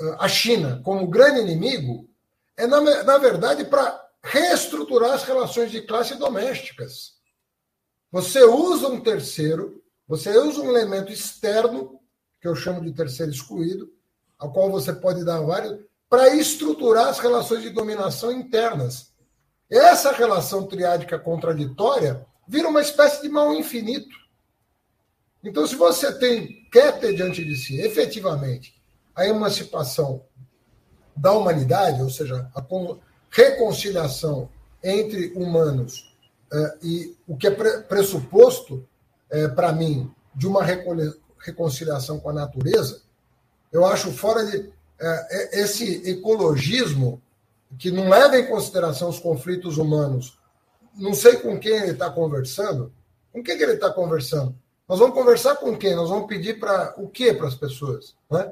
[0.00, 2.08] uh, a China como grande inimigo,
[2.56, 7.14] é, na, na verdade, para reestruturar as relações de classe domésticas.
[8.10, 12.00] Você usa um terceiro você usa um elemento externo,
[12.40, 13.90] que eu chamo de terceiro excluído,
[14.38, 19.12] ao qual você pode dar vários, para estruturar as relações de dominação internas.
[19.68, 24.16] Essa relação triádica contraditória vira uma espécie de mal infinito.
[25.42, 28.80] Então, se você tem, quer ter diante de si, efetivamente,
[29.14, 30.24] a emancipação
[31.16, 32.64] da humanidade, ou seja, a
[33.30, 34.48] reconciliação
[34.84, 36.14] entre humanos
[36.52, 38.86] eh, e o que é pressuposto
[39.30, 40.62] é, para mim, de uma
[41.38, 43.02] reconciliação com a natureza,
[43.72, 44.70] eu acho fora de.
[44.98, 47.20] É, é, esse ecologismo
[47.78, 50.38] que não leva em consideração os conflitos humanos,
[50.94, 52.92] não sei com quem ele está conversando.
[53.32, 54.54] Com quem que ele está conversando?
[54.88, 55.94] Nós vamos conversar com quem?
[55.94, 58.14] Nós vamos pedir para o que para as pessoas?
[58.30, 58.50] Né?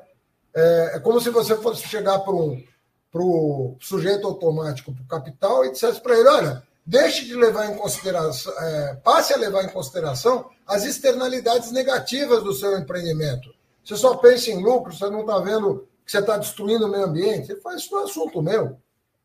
[0.54, 2.62] É, é, como se você fosse chegar para um
[3.10, 7.76] pro sujeito automático, para o capital, e dissesse para ele: olha, deixe de levar em
[7.76, 13.54] consideração, é, passe a levar em consideração as externalidades negativas do seu empreendimento.
[13.84, 17.04] Você só pensa em lucro, você não está vendo que você está destruindo o meio
[17.04, 17.50] ambiente.
[17.52, 18.78] Ele fala, isso não é assunto meu.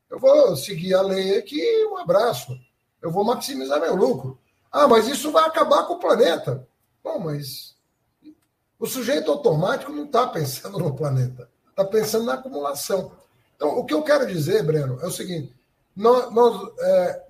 [0.09, 2.57] Eu vou seguir a lei aqui, um abraço.
[3.01, 4.39] Eu vou maximizar meu lucro.
[4.71, 6.67] Ah, mas isso vai acabar com o planeta.
[7.03, 7.75] Bom, mas
[8.79, 13.11] O sujeito automático não está pensando no planeta, está pensando na acumulação.
[13.55, 15.53] Então, o que eu quero dizer, Breno, é o seguinte:
[15.93, 17.23] nós, nós, é,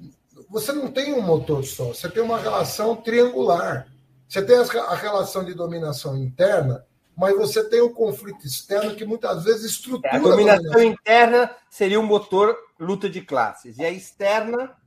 [0.49, 3.87] você não tem um motor só, você tem uma relação triangular.
[4.27, 6.85] Você tem a relação de dominação interna,
[7.17, 10.15] mas você tem o conflito externo que muitas vezes estrutura.
[10.15, 10.83] A dominação, dominação.
[10.83, 14.77] interna seria o motor luta de classes, e a externa.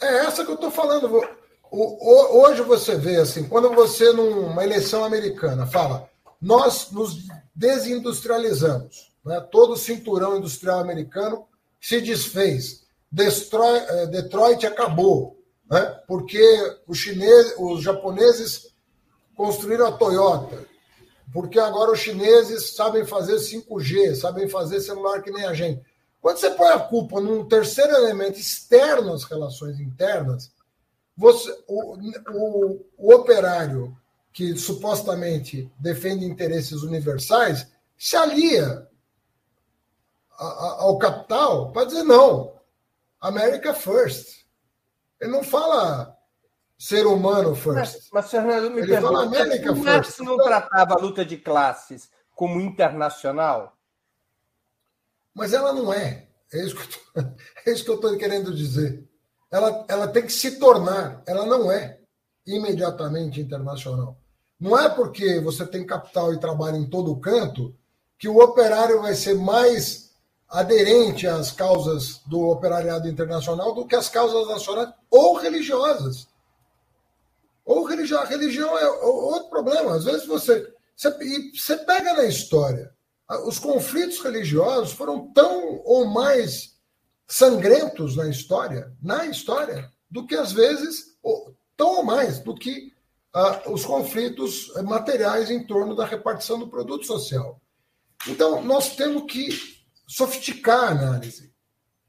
[0.00, 1.08] É essa que eu estou falando.
[1.70, 6.08] Hoje você vê assim, quando você numa eleição americana fala,
[6.40, 9.40] nós nos desindustrializamos, né?
[9.40, 11.46] todo o cinturão industrial americano
[11.80, 12.84] se desfez,
[13.16, 15.38] Eh, Detroit acabou,
[15.70, 15.80] né?
[16.06, 16.42] porque
[16.86, 18.74] os chineses, os japoneses
[19.34, 20.66] construíram a Toyota,
[21.32, 25.82] porque agora os chineses sabem fazer 5G, sabem fazer celular que nem a gente.
[26.20, 30.50] Quando você põe a culpa num terceiro elemento externo às relações internas,
[31.16, 31.96] você, o,
[32.30, 33.96] o, o operário
[34.32, 38.86] que supostamente defende interesses universais se alia
[40.38, 42.57] ao capital para dizer não,
[43.20, 44.46] America first.
[45.20, 46.16] Ele não fala
[46.78, 47.76] ser humano first.
[47.76, 49.84] Mas, mas Fernando, me Ele pergunta, fala América first.
[49.84, 53.76] Marx não tratava a luta de classes como internacional?
[55.34, 56.28] Mas ela não é.
[56.52, 59.08] É isso que eu estou é querendo dizer
[59.50, 61.98] ela, ela tem que se tornar, ela não é
[62.46, 64.18] imediatamente internacional.
[64.60, 67.74] Não é porque você tem capital e trabalha em todo canto
[68.18, 70.07] que o operário vai ser mais
[70.48, 76.26] aderente às causas do operariado internacional do que às causas nacionais ou religiosas.
[77.64, 79.94] Ou religião, religião é outro problema.
[79.94, 82.90] Às vezes você, você, você pega na história,
[83.44, 86.78] os conflitos religiosos foram tão ou mais
[87.26, 91.18] sangrentos na história, na história, do que às vezes,
[91.76, 92.90] tão ou mais, do que
[93.66, 97.60] os conflitos materiais em torno da repartição do produto social.
[98.26, 99.77] Então, nós temos que
[100.08, 101.52] sofisticar a análise.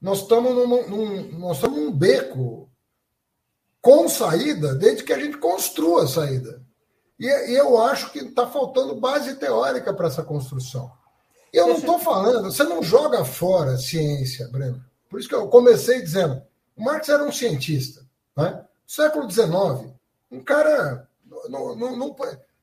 [0.01, 2.71] Nós estamos num, num, nós estamos num beco
[3.81, 6.63] com saída desde que a gente construa a saída.
[7.19, 10.89] E, e eu acho que está faltando base teórica para essa construção.
[11.53, 14.83] E eu não estou falando, você não joga fora ciência, Breno.
[15.09, 16.41] Por isso que eu comecei dizendo,
[16.77, 18.05] o Marx era um cientista,
[18.37, 18.63] né?
[18.87, 19.91] século XIX,
[20.31, 21.09] um cara
[21.49, 22.15] não, não, não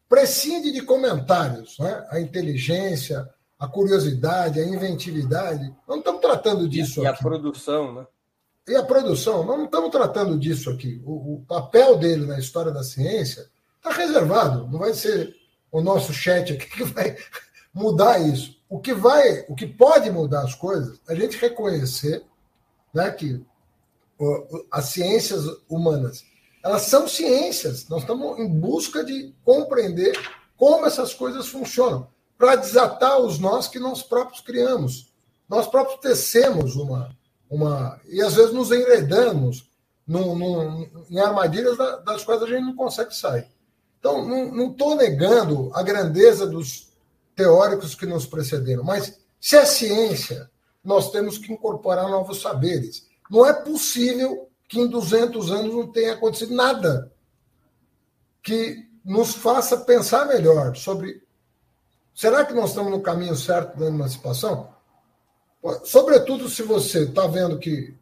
[0.09, 2.07] prescinde de comentários, né?
[2.11, 3.28] a inteligência,
[3.59, 5.75] a curiosidade, a inventividade.
[5.89, 7.17] Não estamos tratando disso e aqui.
[7.17, 8.07] E a produção, né?
[8.69, 11.01] E a produção, nós não estamos tratando disso aqui.
[11.05, 14.67] O, o papel dele na história da ciência está reservado.
[14.67, 15.35] Não vai ser
[15.71, 17.17] o nosso chat aqui que vai
[17.73, 18.57] mudar isso.
[18.69, 22.25] O que vai, o que pode mudar as coisas, é a gente reconhecer
[22.93, 23.45] né, que
[24.71, 26.25] as ciências humanas,
[26.65, 27.89] elas são ciências.
[27.89, 30.19] Nós estamos em busca de compreender
[30.57, 35.12] como essas coisas funcionam, para desatar os nós que nós próprios criamos.
[35.49, 37.16] Nós próprios tecemos uma.
[37.49, 39.70] uma e às vezes nos enredamos
[40.07, 43.49] num, num, em armadilhas das quais a gente não consegue sair.
[43.99, 46.93] Então, não estou negando a grandeza dos
[47.34, 50.49] teóricos que nos precederam, mas se é ciência,
[50.84, 53.07] nós temos que incorporar novos saberes.
[53.28, 57.12] Não é possível que em 200 anos não tenha acontecido nada
[58.43, 61.26] que nos faça pensar melhor sobre
[62.17, 64.75] será que nós estamos no caminho certo da emancipação?
[65.85, 67.95] Sobretudo se você está vendo que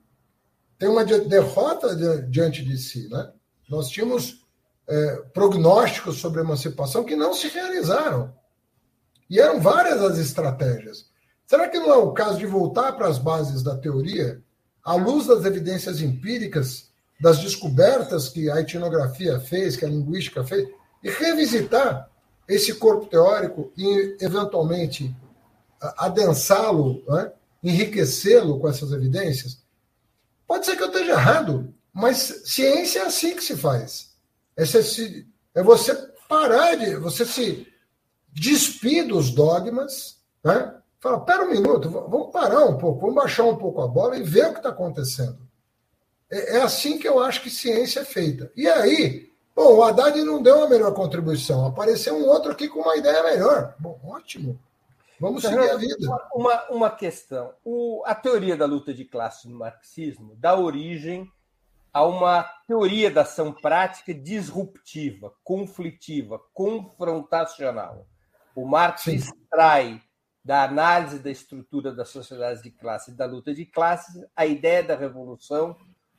[0.79, 1.95] tem uma derrota
[2.29, 3.09] diante de si.
[3.09, 3.33] Né?
[3.69, 4.45] Nós tínhamos
[4.87, 8.35] é, prognósticos sobre emancipação que não se realizaram.
[9.29, 11.07] E eram várias as estratégias.
[11.47, 14.43] Será que não é o caso de voltar para as bases da teoria,
[14.85, 16.91] à luz das evidências empíricas,
[17.21, 20.69] das descobertas que a etnografia fez, que a linguística fez,
[21.03, 22.11] e revisitar
[22.49, 25.15] esse corpo teórico e, eventualmente,
[25.97, 27.33] adensá-lo, né?
[27.63, 29.63] enriquecê-lo com essas evidências?
[30.47, 34.15] Pode ser que eu esteja errado, mas ciência é assim que se faz.
[34.57, 35.95] É, se, é você
[36.29, 36.97] parar de.
[36.97, 37.67] você se
[38.33, 40.75] despir dos dogmas, né?
[41.01, 44.23] Fala, pera um minuto, vamos parar um pouco, vamos baixar um pouco a bola e
[44.23, 45.39] ver o que está acontecendo.
[46.31, 48.51] É, é, assim que eu acho que ciência é feita.
[48.57, 52.81] E aí, bom, o Haddad não deu uma melhor contribuição, apareceu um outro aqui com
[52.81, 53.75] uma ideia melhor.
[53.79, 54.59] Bom, ótimo.
[55.21, 55.97] Vamos seguir a vida.
[56.35, 57.55] Uma, uma questão.
[57.65, 61.31] O, a teoria da luta de classe no marxismo dá origem
[61.93, 68.07] a uma teoria da ação prática disruptiva, conflitiva, confrontacional.
[68.55, 69.15] O Marx Sim.
[69.15, 70.03] extrai
[70.45, 74.83] da análise da estrutura das sociedades de classe e da luta de classes, a ideia
[74.83, 75.77] da revolução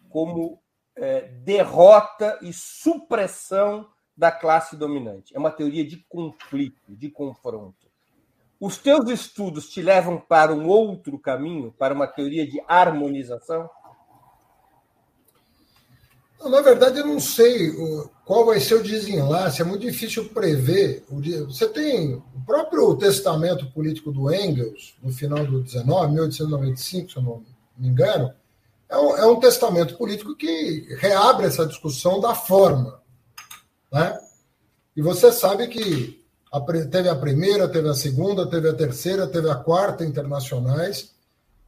[0.10, 0.60] como
[0.96, 5.36] é, derrota e supressão da classe dominante.
[5.36, 7.86] É uma teoria de conflito, de confronto.
[8.60, 13.70] Os teus estudos te levam para um outro caminho, para uma teoria de harmonização?
[16.44, 17.72] Na verdade, eu não sei
[18.24, 21.04] qual vai ser o desenlace, é muito difícil prever.
[21.48, 27.24] Você tem o próprio testamento político do Engels, no final do 19, 1895, se eu
[27.24, 27.44] não
[27.78, 28.34] me engano,
[28.96, 33.02] é um, é um testamento político que reabre essa discussão da forma.
[33.92, 34.18] Né?
[34.96, 36.24] E você sabe que
[36.90, 41.14] teve a primeira, teve a segunda, teve a terceira, teve a quarta internacionais.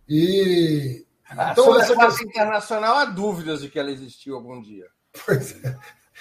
[0.08, 1.06] E.
[1.30, 4.88] Ah, então, sobre essa a classe internacional, há dúvidas de que ela existiu algum dia.
[5.26, 5.78] Pois é.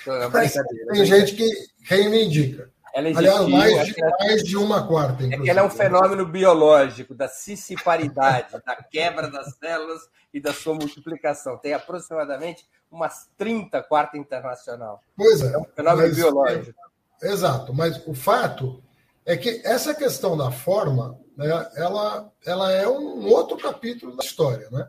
[0.08, 1.48] é tem gente que
[1.82, 2.70] reivindica.
[2.96, 5.22] Ela existiu, Aliás, mais de, mais de uma quarta.
[5.22, 10.00] É ela é um fenômeno biológico da cissiparidade, da quebra das células
[10.32, 11.58] e da sua multiplicação.
[11.58, 15.02] Tem aproximadamente umas 30 quarta internacional.
[15.14, 15.52] Pois é.
[15.52, 16.80] É um fenômeno mas, biológico.
[17.22, 18.82] É, exato, mas o fato
[19.26, 24.70] é que essa questão da forma, né, ela, ela é um outro capítulo da história,
[24.70, 24.88] né?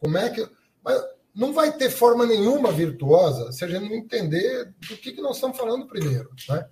[0.00, 0.48] Como é que
[0.82, 1.00] mas
[1.32, 5.36] não vai ter forma nenhuma virtuosa se a gente não entender do que, que nós
[5.36, 6.66] estamos falando primeiro, né?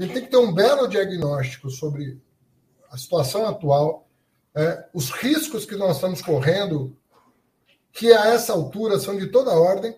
[0.00, 2.18] Gente tem que ter um belo diagnóstico sobre
[2.90, 4.08] a situação atual,
[4.54, 6.96] é, os riscos que nós estamos correndo,
[7.92, 9.94] que a essa altura são de toda ordem.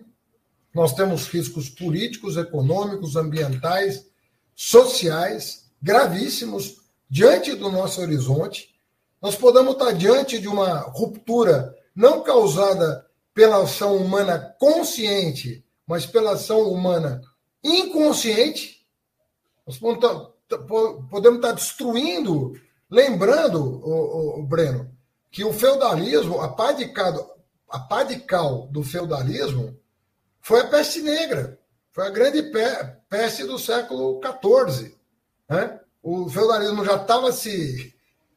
[0.75, 4.05] Nós temos riscos políticos, econômicos, ambientais,
[4.53, 8.75] sociais gravíssimos diante do nosso horizonte.
[9.21, 16.33] Nós podemos estar diante de uma ruptura não causada pela ação humana consciente, mas pela
[16.33, 17.21] ação humana
[17.63, 18.82] inconsciente.
[19.65, 22.53] Nós podemos estar destruindo,
[22.89, 24.91] lembrando, o, o Breno,
[25.31, 27.37] que o feudalismo, a pá de cal,
[27.69, 29.77] a pá de cal do feudalismo
[30.41, 31.57] foi a peste negra.
[31.91, 32.51] Foi a grande
[33.09, 34.95] peste do século XIV.
[35.49, 35.79] Né?
[36.01, 37.93] O feudalismo já estava se,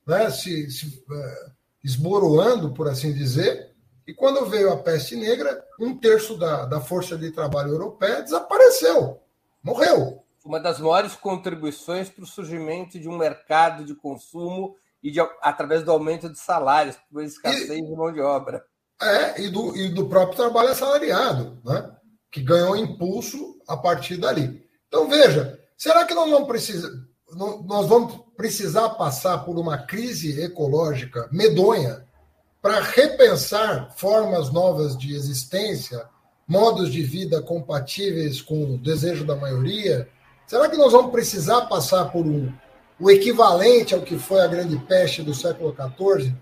[0.07, 1.53] né, se, se uh,
[1.83, 3.75] esboroando, por assim dizer,
[4.07, 9.21] e quando veio a peste negra, um terço da, da força de trabalho europeia desapareceu,
[9.63, 10.23] morreu.
[10.47, 15.83] Uma das maiores contribuições para o surgimento de um mercado de consumo e de, através
[15.83, 18.65] do aumento de salários, por escassez e, de mão de obra.
[19.03, 21.61] É, e do, e do próprio trabalho assalariado.
[21.65, 21.97] Né?
[22.37, 24.63] que ganhou impulso a partir dali.
[24.89, 26.91] Então, veja, será que nós vamos precisar,
[27.35, 32.05] nós vamos precisar passar por uma crise ecológica medonha
[32.61, 36.07] para repensar formas novas de existência,
[36.47, 40.07] modos de vida compatíveis com o desejo da maioria?
[40.47, 42.53] Será que nós vamos precisar passar por um,
[43.01, 46.35] o equivalente ao que foi a grande peste do século XIV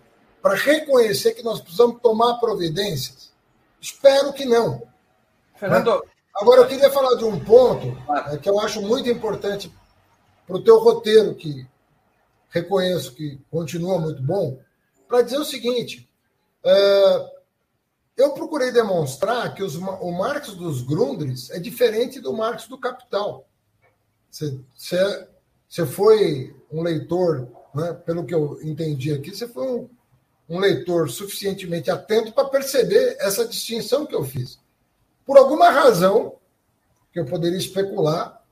[0.43, 3.33] para reconhecer que nós precisamos tomar providências?
[3.81, 4.83] Espero que não.
[5.57, 6.03] Fernando.
[6.35, 7.97] Agora, eu queria falar de um ponto
[8.33, 9.73] é, que eu acho muito importante
[10.47, 11.67] para o teu roteiro, que
[12.51, 14.59] reconheço que continua muito bom,
[15.09, 16.09] para dizer o seguinte:
[16.65, 17.31] é,
[18.17, 23.47] eu procurei demonstrar que os, o Marx dos Grundris é diferente do Marx do Capital.
[24.35, 25.29] Você, você,
[25.69, 29.89] você foi um leitor, né, pelo que eu entendi aqui, você foi um,
[30.49, 34.59] um leitor suficientemente atento para perceber essa distinção que eu fiz.
[35.25, 36.35] Por alguma razão,
[37.13, 38.45] que eu poderia especular,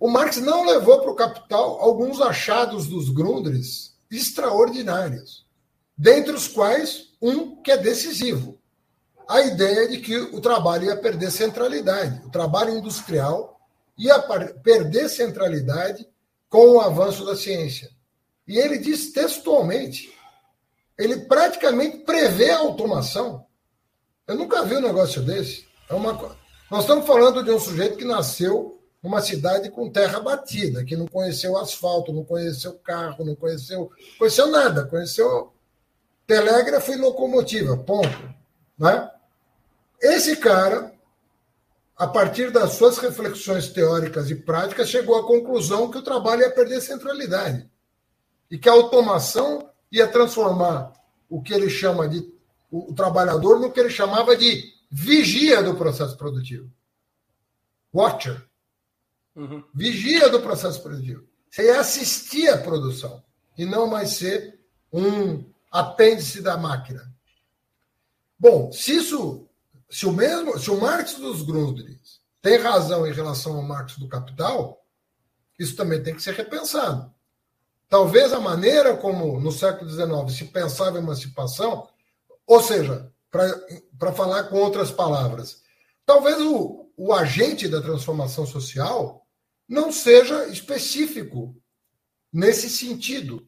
[0.00, 5.46] o Marx não levou para o capital alguns achados dos Grundris extraordinários,
[5.96, 8.58] dentre os quais um que é decisivo.
[9.28, 13.51] A ideia de que o trabalho ia perder centralidade, o trabalho industrial
[13.96, 14.18] ia
[14.62, 16.08] perder centralidade
[16.48, 17.90] com o avanço da ciência.
[18.46, 20.12] E ele diz textualmente,
[20.98, 23.46] ele praticamente prevê a automação.
[24.26, 25.66] Eu nunca vi um negócio desse.
[25.88, 26.36] É uma...
[26.70, 31.06] Nós estamos falando de um sujeito que nasceu numa cidade com terra batida, que não
[31.06, 35.52] conheceu asfalto, não conheceu carro, não conheceu, conheceu nada, conheceu
[36.26, 38.34] telégrafo e locomotiva, ponto.
[38.78, 39.10] Né?
[40.00, 40.91] Esse cara,
[41.96, 46.50] a partir das suas reflexões teóricas e práticas, chegou à conclusão que o trabalho ia
[46.50, 47.68] perder centralidade
[48.50, 50.92] e que a automação ia transformar
[51.28, 52.32] o que ele chama de
[52.70, 56.70] o, o trabalhador no que ele chamava de vigia do processo produtivo.
[57.94, 58.42] Watcher.
[59.36, 59.62] Uhum.
[59.74, 61.26] Vigia do processo produtivo.
[61.50, 63.22] Você ia assistir à produção
[63.56, 64.58] e não mais ser
[64.92, 67.12] um apêndice da máquina.
[68.38, 69.46] Bom, se isso,
[69.92, 74.08] se o mesmo, se o Marx dos Grundrisse tem razão em relação ao Marx do
[74.08, 74.84] Capital,
[75.58, 77.12] isso também tem que ser repensado.
[77.88, 81.88] Talvez a maneira como no século XIX se pensava emancipação
[82.46, 85.62] ou seja, para falar com outras palavras,
[86.04, 89.26] talvez o, o agente da transformação social
[89.68, 91.56] não seja específico
[92.32, 93.46] nesse sentido.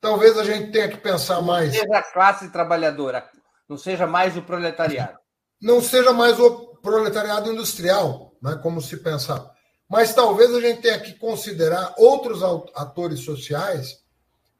[0.00, 1.72] Talvez a gente tenha que pensar mais.
[1.72, 3.28] Seja a classe trabalhadora,
[3.68, 5.21] não seja mais o proletariado.
[5.62, 9.54] Não seja mais o proletariado industrial, né, como se pensava.
[9.88, 12.42] Mas talvez a gente tenha que considerar outros
[12.74, 14.02] atores sociais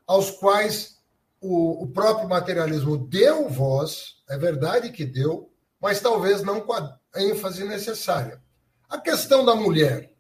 [0.07, 0.98] aos quais
[1.40, 5.50] o, o próprio materialismo deu voz, é verdade que deu,
[5.80, 8.40] mas talvez não com a ênfase necessária.
[8.88, 10.12] A questão da mulher.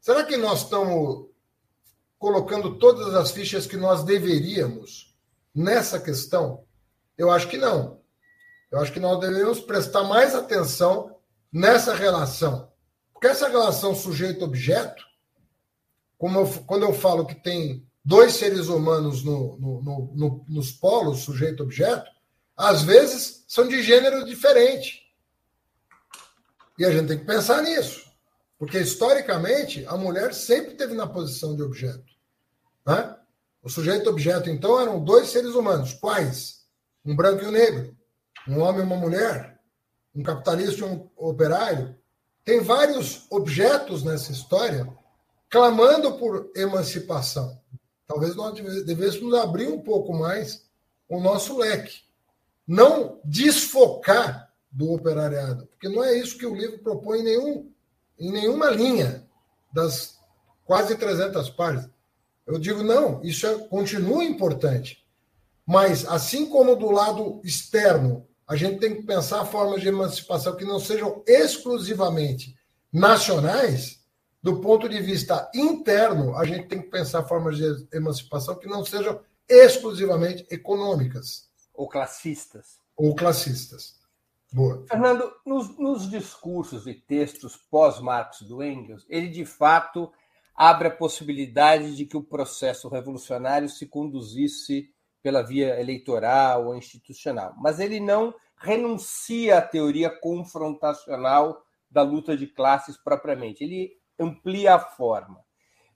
[0.00, 1.28] Será que nós estamos
[2.18, 5.14] colocando todas as fichas que nós deveríamos
[5.54, 6.64] nessa questão?
[7.16, 7.97] Eu acho que não.
[8.70, 11.16] Eu acho que nós deveríamos prestar mais atenção
[11.52, 12.70] nessa relação.
[13.12, 15.02] Porque essa relação sujeito-objeto,
[16.16, 22.10] quando eu falo que tem dois seres humanos no, no, no, nos polos, sujeito-objeto,
[22.56, 25.02] às vezes são de gênero diferente.
[26.78, 28.08] E a gente tem que pensar nisso.
[28.58, 32.12] Porque, historicamente, a mulher sempre teve na posição de objeto.
[32.86, 33.16] Né?
[33.62, 35.92] O sujeito-objeto, então, eram dois seres humanos.
[35.94, 36.64] Quais?
[37.04, 37.96] Um branco e um negro.
[38.48, 39.60] Um homem e uma mulher.
[40.14, 41.96] Um capitalista e um operário.
[42.44, 44.88] Tem vários objetos nessa história
[45.50, 47.60] clamando por emancipação.
[48.06, 50.66] Talvez nós devêssemos abrir um pouco mais
[51.08, 52.02] o nosso leque.
[52.66, 57.72] Não desfocar do operariado, porque não é isso que o livro propõe em, nenhum,
[58.18, 59.26] em nenhuma linha
[59.72, 60.18] das
[60.64, 61.90] quase 300 páginas.
[62.46, 65.04] Eu digo, não, isso é, continua importante.
[65.66, 70.64] Mas, assim como do lado externo, a gente tem que pensar formas de emancipação que
[70.64, 72.56] não sejam exclusivamente
[72.90, 74.02] nacionais,
[74.42, 78.84] do ponto de vista interno, a gente tem que pensar formas de emancipação que não
[78.84, 81.50] sejam exclusivamente econômicas.
[81.74, 82.78] Ou classistas.
[82.96, 83.98] Ou classistas.
[84.50, 84.82] Boa.
[84.88, 90.10] Fernando, nos, nos discursos e textos pós-Marx do Engels, ele de fato
[90.54, 94.90] abre a possibilidade de que o processo revolucionário se conduzisse
[95.22, 97.54] pela via eleitoral ou institucional.
[97.58, 103.64] Mas ele não renuncia à teoria confrontacional da luta de classes propriamente.
[103.64, 105.44] Ele amplia a forma.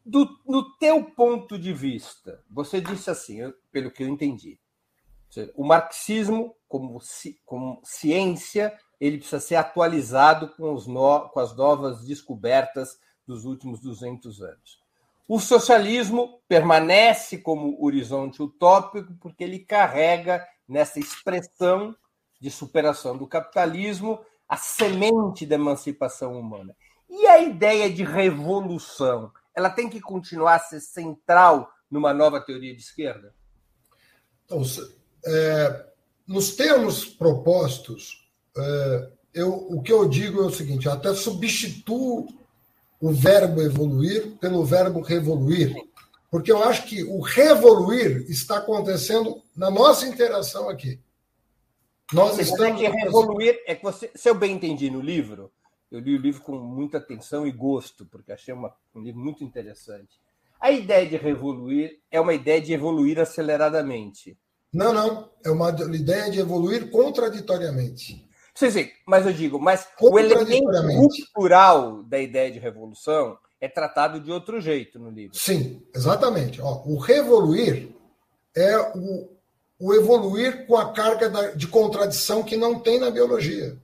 [0.05, 4.59] Do, no teu ponto de vista, você disse assim, eu, pelo que eu entendi,
[5.55, 6.99] o marxismo, como,
[7.45, 14.43] como ciência, ele precisa ser atualizado com, no, com as novas descobertas dos últimos 200
[14.43, 14.82] anos.
[15.35, 21.97] O socialismo permanece como horizonte utópico porque ele carrega nessa expressão
[22.39, 26.77] de superação do capitalismo a semente da emancipação humana.
[27.09, 32.77] E a ideia de revolução, ela tem que continuar a ser central numa nova teoria
[32.77, 33.35] de esquerda?
[34.45, 34.61] Então,
[35.25, 35.87] é,
[36.27, 42.42] nos termos propostos, é, eu, o que eu digo é o seguinte: eu até substituo
[43.03, 45.75] o verbo evoluir pelo verbo revoluir,
[46.31, 51.01] porque eu acho que o revoluir está acontecendo na nossa interação aqui.
[52.13, 52.81] Nós você estamos.
[52.81, 55.51] Que revoluir é que você, se eu bem entendi no livro,
[55.91, 59.43] eu li o livro com muita atenção e gosto, porque achei uma, um livro muito
[59.43, 60.21] interessante.
[60.61, 64.39] A ideia de revoluir é uma ideia de evoluir aceleradamente.
[64.73, 65.29] Não, não.
[65.45, 68.25] É uma ideia de evoluir contraditoriamente.
[68.55, 74.21] Sim, sim, mas eu digo, mas o elemento cultural da ideia de revolução é tratado
[74.21, 75.37] de outro jeito no livro.
[75.37, 76.61] Sim, exatamente.
[76.61, 77.91] Ó, o revoluir
[78.55, 79.29] é o,
[79.79, 83.79] o evoluir com a carga de contradição que não tem na biologia.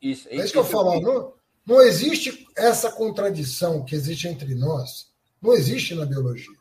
[0.00, 1.00] Isso, é isso que eu falo.
[1.00, 1.32] Não,
[1.66, 5.10] não existe essa contradição que existe entre nós,
[5.42, 6.56] não existe na biologia.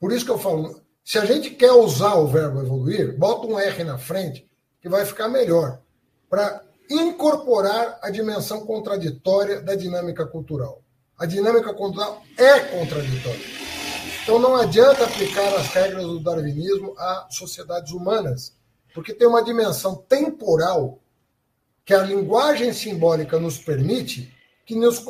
[0.00, 3.58] Por isso que eu falo, se a gente quer usar o verbo evoluir, bota um
[3.58, 4.50] R na frente,
[4.80, 5.80] que vai ficar melhor,
[6.28, 10.82] para incorporar a dimensão contraditória da dinâmica cultural.
[11.18, 13.64] A dinâmica cultural é contraditória.
[14.22, 18.56] Então não adianta aplicar as regras do darwinismo a sociedades humanas,
[18.94, 20.98] porque tem uma dimensão temporal
[21.84, 24.32] que a linguagem simbólica nos permite,
[24.64, 25.04] que nos,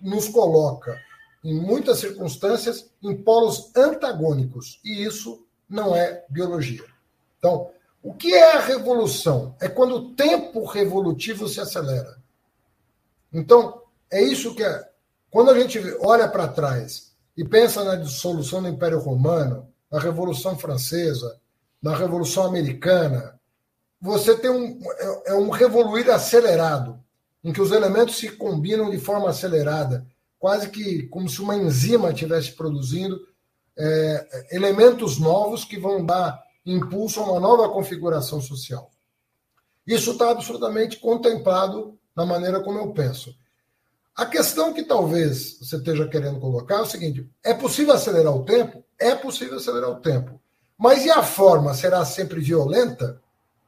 [0.00, 0.98] nos coloca,
[1.44, 4.80] em muitas circunstâncias, em polos antagônicos.
[4.82, 6.84] E isso não é biologia.
[7.38, 7.70] Então,
[8.04, 9.56] o que é a revolução?
[9.58, 12.18] É quando o tempo revolutivo se acelera.
[13.32, 13.80] Então,
[14.12, 14.90] é isso que é.
[15.30, 20.58] Quando a gente olha para trás e pensa na dissolução do Império Romano, na Revolução
[20.58, 21.40] Francesa,
[21.80, 23.40] na Revolução Americana,
[23.98, 27.02] você tem um, é, é um revoluir acelerado,
[27.42, 30.06] em que os elementos se combinam de forma acelerada,
[30.38, 33.18] quase que como se uma enzima estivesse produzindo
[33.78, 38.90] é, elementos novos que vão dar impulso a uma nova configuração social.
[39.86, 43.34] Isso está absolutamente contemplado na maneira como eu penso.
[44.16, 48.44] A questão que talvez você esteja querendo colocar é o seguinte: é possível acelerar o
[48.44, 48.84] tempo?
[48.98, 50.40] É possível acelerar o tempo.
[50.78, 51.74] Mas e a forma?
[51.74, 53.20] Será sempre violenta?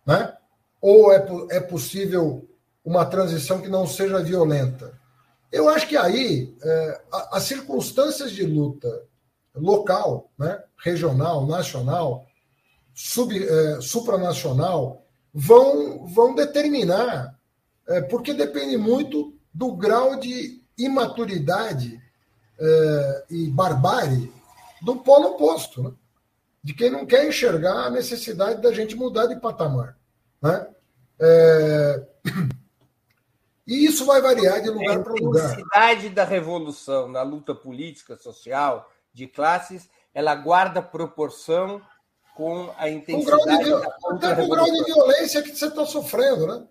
[0.06, 0.32] Né?
[0.80, 2.48] Ou é, é possível
[2.84, 4.98] uma transição que não seja violenta?
[5.50, 7.00] Eu acho que aí é,
[7.32, 9.04] as circunstâncias de luta
[9.54, 12.26] local, né, regional, nacional,
[12.96, 17.38] sub, é, supranacional, vão, vão determinar,
[17.86, 22.00] é, porque depende muito do grau de imaturidade
[22.58, 24.32] é, e barbárie
[24.80, 25.92] do polo oposto, né?
[26.64, 29.96] de quem não quer enxergar a necessidade da gente mudar de patamar.
[30.40, 30.66] Né?
[31.20, 32.06] É...
[33.68, 35.42] E isso vai variar de lugar para lugar.
[35.42, 41.82] A intensidade da revolução na luta política, social, de classes, ela guarda proporção
[42.36, 43.70] com a intensidade.
[44.00, 46.66] Com de, até com o grau de violência que você está sofrendo, né?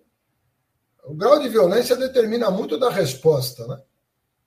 [1.04, 3.82] O grau de violência determina muito da resposta, né?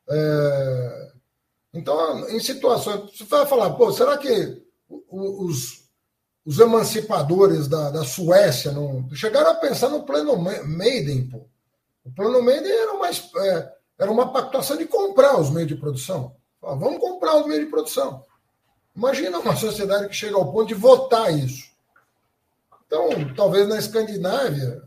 [0.09, 1.11] É...
[1.74, 3.11] Então, em situações.
[3.11, 4.63] Você vai falar, pô, será que
[5.09, 5.89] os,
[6.45, 11.45] os emancipadores da, da Suécia não chegaram a pensar no plano Maiden, pô?
[12.03, 16.34] O plano Maiden era uma, é, era uma pactuação de comprar os meios de produção.
[16.61, 18.24] vamos comprar os meios de produção.
[18.96, 21.70] Imagina uma sociedade que chega ao ponto de votar isso.
[22.86, 24.82] Então, talvez na Escandinávia,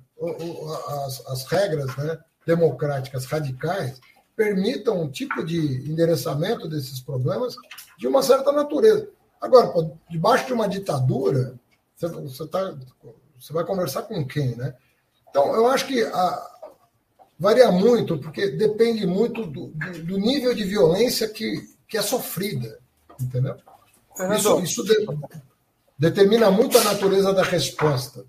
[1.06, 4.00] as, as regras né, democráticas radicais
[4.36, 7.54] permitam um tipo de endereçamento desses problemas
[7.98, 9.08] de uma certa natureza.
[9.40, 11.54] Agora, pô, debaixo de uma ditadura,
[11.94, 12.74] você, você, tá,
[13.38, 14.74] você vai conversar com quem, né?
[15.28, 16.50] Então, eu acho que a,
[17.38, 22.78] varia muito, porque depende muito do, do, do, nível de violência que, que é sofrida,
[23.20, 23.56] entendeu?
[24.36, 25.06] Isso, isso de,
[25.98, 28.24] determina muito a natureza da resposta.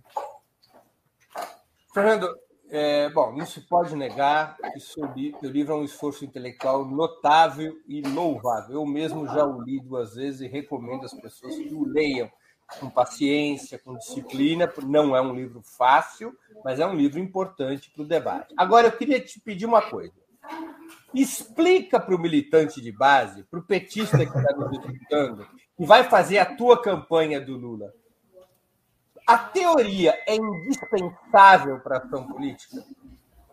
[1.93, 2.27] Fernando,
[2.69, 5.07] é, bom, não se pode negar que seu,
[5.39, 8.75] seu livro é um esforço intelectual notável e louvável.
[8.75, 12.31] Eu mesmo já o li duas vezes e recomendo às pessoas que o leiam
[12.79, 14.71] com paciência, com disciplina.
[14.83, 18.53] Não é um livro fácil, mas é um livro importante para o debate.
[18.57, 20.13] Agora, eu queria te pedir uma coisa.
[21.13, 25.45] Explica para o militante de base, para o petista que está nos escutando,
[25.77, 27.93] que vai fazer a tua campanha do Lula.
[29.25, 32.83] A teoria é indispensável para a ação política?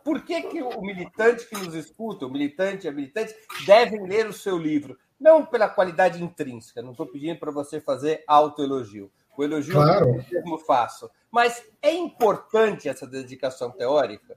[0.05, 4.27] Por que, que o militante que nos escuta, o militante e a militante, devem ler
[4.27, 4.99] o seu livro?
[5.21, 9.11] Não pela qualidade intrínseca, não estou pedindo para você fazer autoelogio.
[9.37, 10.07] O elogio claro.
[10.07, 11.11] eu mesmo faço.
[11.31, 14.37] Mas é importante essa dedicação teórica?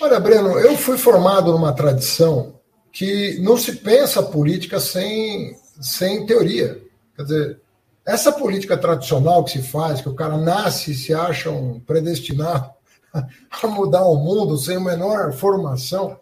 [0.00, 2.60] Olha, Breno, eu fui formado numa tradição
[2.92, 6.82] que não se pensa política sem, sem teoria.
[7.16, 7.60] Quer dizer,
[8.06, 12.70] essa política tradicional que se faz, que o cara nasce e se acha um predestinado
[13.14, 16.18] a mudar o mundo sem a menor formação,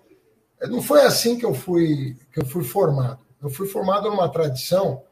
[0.63, 3.21] não foi assim que eu fui que eu fui formado.
[3.43, 5.03] Eu fui formado numa tradição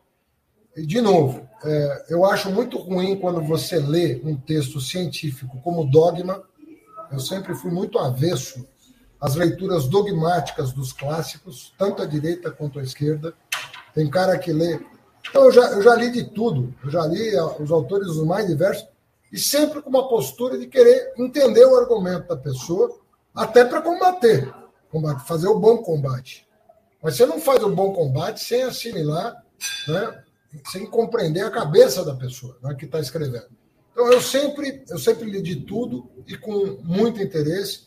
[0.76, 5.88] e de novo, é, eu acho muito ruim quando você lê um texto científico como
[5.88, 6.42] dogma.
[7.12, 8.66] Eu sempre fui muito avesso
[9.20, 13.34] às leituras dogmáticas dos clássicos, tanto à direita quanto à esquerda.
[13.94, 14.80] Tem cara que lê.
[15.28, 18.46] Então, eu já, eu já li de tudo, eu já li os autores os mais
[18.46, 18.86] diversos,
[19.32, 22.98] e sempre com uma postura de querer entender o argumento da pessoa,
[23.34, 24.52] até para combater
[24.94, 26.46] combate, fazer o bom combate.
[27.02, 29.44] Mas você não faz o bom combate sem assimilar,
[29.88, 30.22] né,
[30.70, 33.48] sem compreender a cabeça da pessoa né, que está escrevendo.
[33.92, 37.86] Então, eu sempre, eu sempre li de tudo e com muito interesse,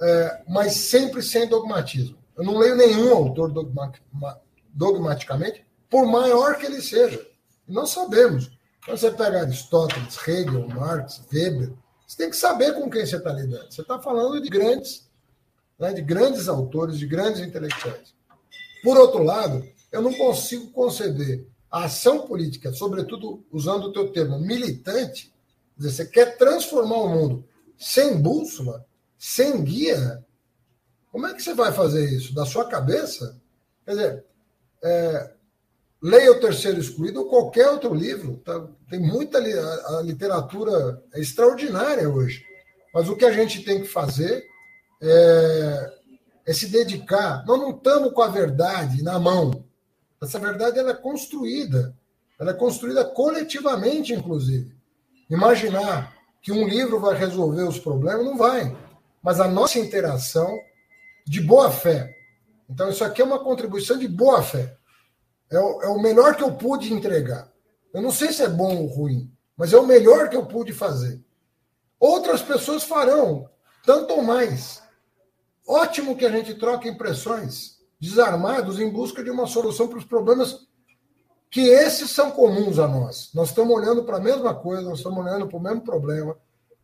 [0.00, 2.18] é, mas sempre sem dogmatismo.
[2.36, 3.52] Eu não leio nenhum autor
[4.72, 7.26] dogmaticamente, por maior que ele seja.
[7.66, 8.50] Nós sabemos.
[8.84, 11.72] Quando você pega Aristóteles, Hegel, Marx, Weber,
[12.06, 13.70] você tem que saber com quem você está lidando.
[13.70, 15.10] Você está falando de grandes
[15.80, 18.14] né, de grandes autores, de grandes intelectuais.
[18.82, 24.38] Por outro lado, eu não consigo conceber a ação política, sobretudo usando o teu termo
[24.38, 25.32] militante,
[25.76, 27.44] dizer, você quer transformar o mundo
[27.78, 28.84] sem bússola,
[29.18, 30.22] sem guia,
[31.10, 32.34] como é que você vai fazer isso?
[32.34, 33.40] Da sua cabeça?
[33.84, 34.24] Quer dizer,
[34.82, 35.30] é,
[36.02, 38.36] leia o Terceiro Excluído ou qualquer outro livro.
[38.38, 38.66] Tá?
[38.88, 42.44] Tem muita a, a literatura é extraordinária hoje.
[42.94, 44.44] Mas o que a gente tem que fazer
[45.02, 45.92] é,
[46.46, 47.44] é se dedicar.
[47.46, 49.64] Nós não estamos com a verdade na mão.
[50.22, 51.94] Essa verdade ela é construída.
[52.38, 54.74] Ela é construída coletivamente, inclusive.
[55.28, 58.76] Imaginar que um livro vai resolver os problemas, não vai.
[59.22, 60.58] Mas a nossa interação
[61.26, 62.16] de boa fé.
[62.70, 64.76] Então, isso aqui é uma contribuição de boa fé.
[65.50, 67.50] É o, é o melhor que eu pude entregar.
[67.92, 70.72] Eu não sei se é bom ou ruim, mas é o melhor que eu pude
[70.72, 71.20] fazer.
[71.98, 73.50] Outras pessoas farão
[73.84, 74.82] tanto ou mais.
[75.66, 80.68] ótimo que a gente troque impressões, desarmados, em busca de uma solução para os problemas
[81.50, 83.30] que esses são comuns a nós.
[83.34, 86.36] Nós estamos olhando para a mesma coisa, nós estamos olhando para o mesmo problema,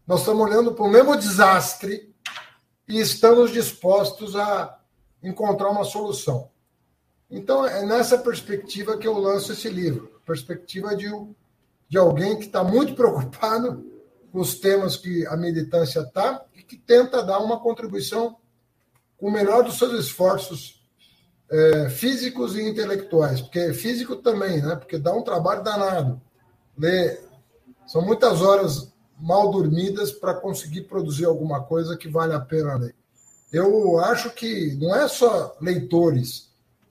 [0.07, 2.13] nós estamos olhando para o mesmo desastre
[2.89, 4.79] e estamos dispostos a
[5.23, 6.51] encontrar uma solução.
[7.31, 11.09] Então, é nessa perspectiva que eu lanço esse livro perspectiva de,
[11.89, 13.87] de alguém que está muito preocupado
[14.33, 18.37] com os temas que a militância está e que tenta dar uma contribuição
[19.17, 20.85] com o melhor dos seus esforços
[21.49, 24.75] é, físicos e intelectuais, porque físico também, né?
[24.75, 26.21] Porque dá um trabalho danado.
[26.77, 27.25] Ler,
[27.87, 32.96] são muitas horas mal dormidas para conseguir produzir alguma coisa que vale a pena ler.
[33.53, 36.47] Eu acho que não é só leitores,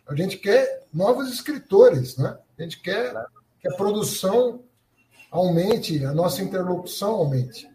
[0.07, 2.37] a gente quer novos escritores, né?
[2.57, 3.13] A gente quer
[3.59, 4.63] que a produção
[5.31, 7.69] aumente, a nossa interlocução aumente.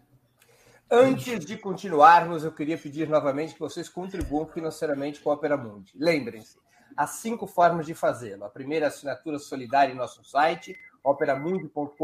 [0.89, 5.93] Antes de continuarmos, eu queria pedir novamente que vocês contribuam financeiramente com a Opera Mundi.
[5.95, 6.57] Lembrem-se,
[6.95, 8.45] há cinco formas de fazê-lo.
[8.45, 11.95] A primeira é assinatura solidária em nosso site, operamundi.com.br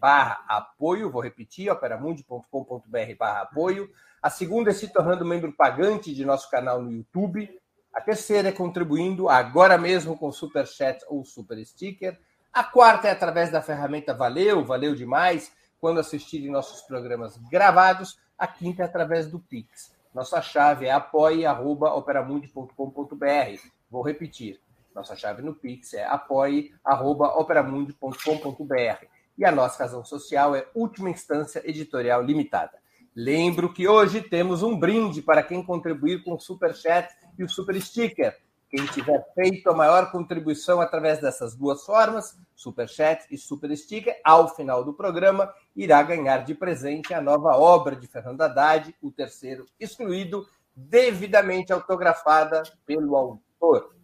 [0.00, 3.90] barra apoio, vou repetir, operamundi.com.br barra apoio.
[4.24, 7.60] A segunda é se tornando membro pagante de nosso canal no YouTube.
[7.92, 12.18] A terceira é contribuindo agora mesmo com Super Chat ou Super Sticker.
[12.50, 18.18] A quarta é através da ferramenta Valeu, valeu demais, quando assistirem nossos programas gravados.
[18.38, 19.92] A quinta é através do Pix.
[20.14, 23.60] Nossa chave é apoie.operamundi.com.br.
[23.90, 24.58] Vou repetir.
[24.94, 29.06] Nossa chave no Pix é apoie.operamundi.com.br.
[29.36, 32.82] E a nossa razão social é Última Instância Editorial Limitada.
[33.16, 37.48] Lembro que hoje temos um brinde para quem contribuir com o Super Chat e o
[37.48, 38.36] Super Sticker.
[38.68, 44.20] Quem tiver feito a maior contribuição através dessas duas formas, Super Chat e Super Sticker,
[44.24, 49.12] ao final do programa, irá ganhar de presente a nova obra de Fernando Haddad, o
[49.12, 50.44] terceiro excluído,
[50.74, 53.94] devidamente autografada pelo autor.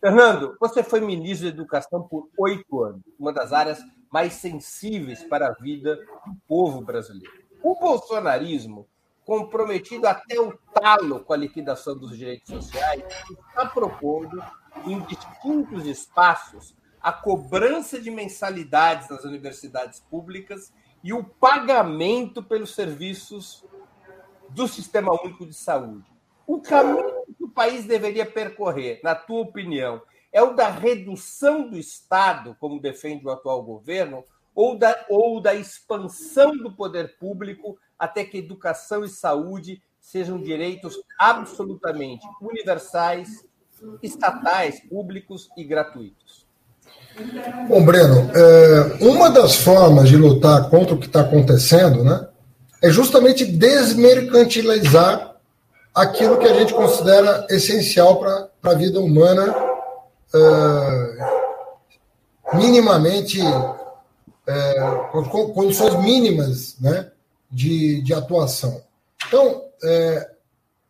[0.00, 3.78] Fernando, você foi ministro da Educação por oito anos, uma das áreas
[4.10, 5.94] mais sensíveis para a vida
[6.26, 7.49] do povo brasileiro.
[7.62, 8.88] O bolsonarismo
[9.30, 13.04] comprometido até o talo com a liquidação dos direitos sociais,
[13.48, 14.42] está propondo,
[14.84, 23.64] em distintos espaços, a cobrança de mensalidades nas universidades públicas e o pagamento pelos serviços
[24.48, 26.10] do Sistema Único de Saúde.
[26.46, 30.02] O caminho que o país deveria percorrer, na tua opinião,
[30.32, 35.54] é o da redução do Estado, como defende o atual governo, ou da, ou da
[35.54, 43.44] expansão do poder público até que educação e saúde sejam direitos absolutamente universais,
[44.02, 46.46] estatais, públicos e gratuitos.
[47.68, 52.28] Bom, Breno, é, uma das formas de lutar contra o que está acontecendo né,
[52.82, 55.36] é justamente desmercantilizar
[55.94, 59.54] aquilo que a gente considera essencial para a vida humana,
[60.34, 61.18] é,
[62.56, 63.40] minimamente,
[64.50, 67.10] é, condições mínimas né,
[67.50, 68.82] de, de atuação.
[69.26, 70.30] Então, é,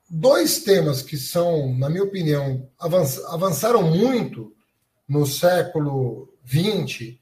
[0.08, 4.52] dois temas que são, na minha opinião, avançaram muito
[5.08, 7.14] no século XX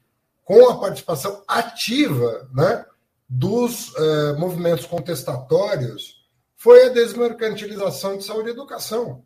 [0.45, 2.85] com a participação ativa né,
[3.27, 6.19] dos é, movimentos contestatórios
[6.55, 9.23] foi a desmercantilização de saúde e educação.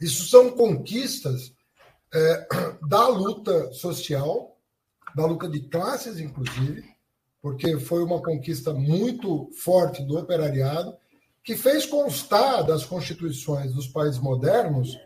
[0.00, 1.52] Isso são conquistas
[2.14, 2.48] é,
[2.88, 4.49] da luta social,
[5.14, 6.84] da luta de classes, inclusive,
[7.42, 10.94] porque foi uma conquista muito forte do operariado,
[11.42, 14.98] que fez constar das constituições dos países modernos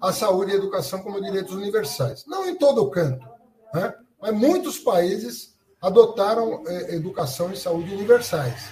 [0.00, 2.24] a saúde e a educação como direitos universais.
[2.26, 3.26] Não em todo canto,
[3.72, 3.94] né?
[4.20, 8.70] mas muitos países adotaram eh, educação e saúde universais,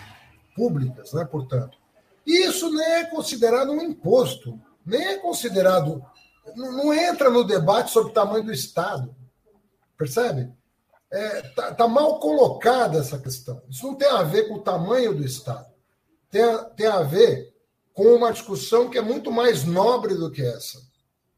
[0.57, 1.77] públicas, né, portanto.
[2.27, 6.03] E isso nem é considerado um imposto, nem é considerado.
[6.57, 9.15] Não entra no debate sobre o tamanho do Estado,
[9.97, 10.51] percebe?
[11.13, 13.63] Está é, tá, tá mal colocada essa questão.
[13.69, 15.71] Isso não tem a ver com o tamanho do Estado.
[16.31, 17.53] Tem a, tem a ver
[17.93, 20.81] com uma discussão que é muito mais nobre do que essa,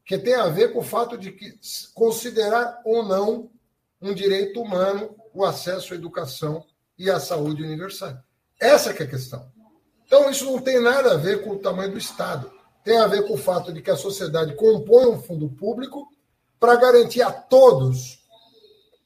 [0.05, 1.59] que tem a ver com o fato de que
[1.93, 3.51] considerar ou não
[4.01, 6.65] um direito humano o acesso à educação
[6.97, 8.17] e à saúde universal.
[8.57, 9.51] Essa é a questão.
[10.05, 12.49] Então, isso não tem nada a ver com o tamanho do Estado.
[12.83, 16.07] Tem a ver com o fato de que a sociedade compõe um fundo público
[16.57, 18.24] para garantir a todos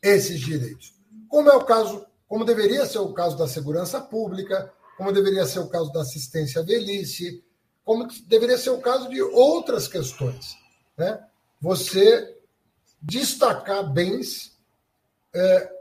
[0.02, 0.94] esses direitos.
[1.28, 5.60] Como é o caso, como deveria ser o caso da segurança pública, como deveria ser
[5.60, 7.44] o caso da assistência à velhice,
[7.84, 10.56] como deveria ser o caso de outras questões.
[10.98, 11.20] Né?
[11.62, 12.38] Você
[13.02, 14.58] destacar bens
[15.34, 15.72] é,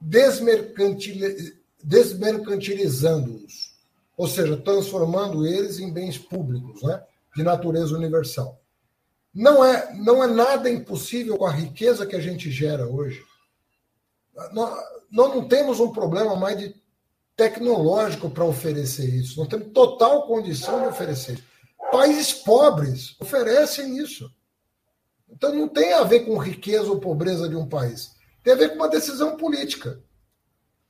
[0.00, 3.74] desmercantil, desmercantilizando-os.
[4.16, 7.02] ou seja, transformando eles em bens públicos, né,
[7.34, 8.60] de natureza universal.
[9.34, 13.22] Não é, não é nada impossível com a riqueza que a gente gera hoje.
[14.52, 16.74] Nós, nós não temos um problema mais de
[17.36, 19.38] tecnológico para oferecer isso.
[19.38, 21.42] Nós temos total condição de oferecer.
[21.90, 24.30] Países pobres oferecem isso.
[25.28, 28.12] Então não tem a ver com riqueza ou pobreza de um país.
[28.42, 30.00] Tem a ver com uma decisão política.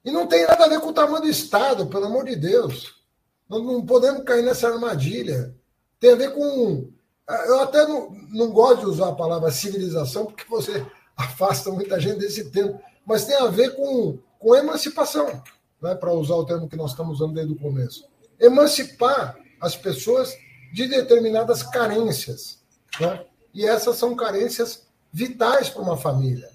[0.05, 3.03] E não tem nada a ver com o tamanho do Estado, pelo amor de Deus.
[3.49, 5.55] Nós não podemos cair nessa armadilha.
[5.99, 6.93] Tem a ver com.
[7.29, 10.85] Eu até não, não gosto de usar a palavra civilização, porque você
[11.17, 15.43] afasta muita gente desse termo, mas tem a ver com, com emancipação,
[15.81, 18.07] né, para usar o termo que nós estamos usando desde o começo.
[18.39, 20.35] Emancipar as pessoas
[20.73, 22.59] de determinadas carências.
[23.01, 23.25] Né?
[23.55, 26.51] E essas são carências vitais para uma família.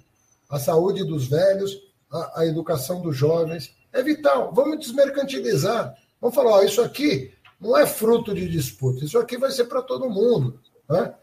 [0.49, 1.71] A saúde dos velhos,
[2.11, 4.51] a, a educação dos jovens, é vital.
[4.53, 5.95] Vamos desmercantilizar.
[6.19, 9.81] Vamos falar, ó, isso aqui não é fruto de disputa, isso aqui vai ser para
[9.81, 10.59] todo mundo.
[10.89, 11.13] Né?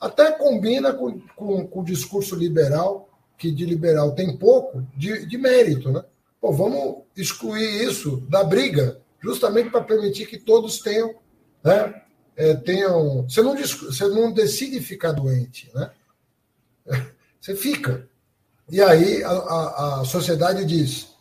[0.00, 3.08] Até combina com, com, com, o discurso liberal,
[3.38, 5.90] que de liberal tem pouco, de, de mérito.
[5.90, 6.04] Né?
[6.40, 11.14] Pô, vamos excluir isso da briga, justamente para permitir que todos tenham
[11.66, 12.02] né,
[12.36, 13.22] é, tenham.
[13.28, 15.90] Você não, você não decide ficar doente, né?
[17.40, 18.08] Você fica.
[18.68, 21.14] E aí a, a, a sociedade diz: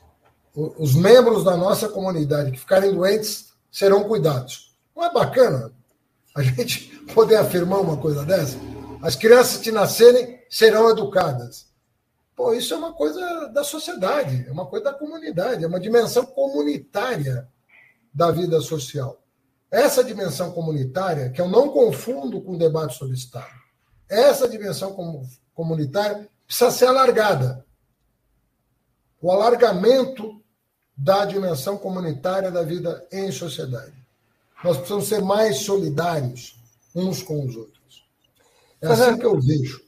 [0.55, 4.64] os membros da nossa comunidade que ficarem doentes serão cuidados.
[4.95, 5.73] Não é bacana
[6.35, 8.57] a gente poder afirmar uma coisa dessa?
[9.01, 11.67] As crianças que nascerem serão educadas.
[12.35, 16.25] Pô, isso é uma coisa da sociedade, é uma coisa da comunidade, é uma dimensão
[16.25, 17.47] comunitária
[18.13, 19.21] da vida social.
[19.71, 23.53] Essa dimensão comunitária, que eu não confundo com o debate sobre Estado,
[24.07, 24.95] essa dimensão
[25.53, 27.65] comunitária precisa ser alargada.
[29.21, 30.41] O alargamento
[30.95, 34.04] da dimensão comunitária da vida em sociedade.
[34.63, 36.59] Nós precisamos ser mais solidários
[36.95, 38.05] uns com os outros.
[38.81, 39.83] É assim que eu vejo.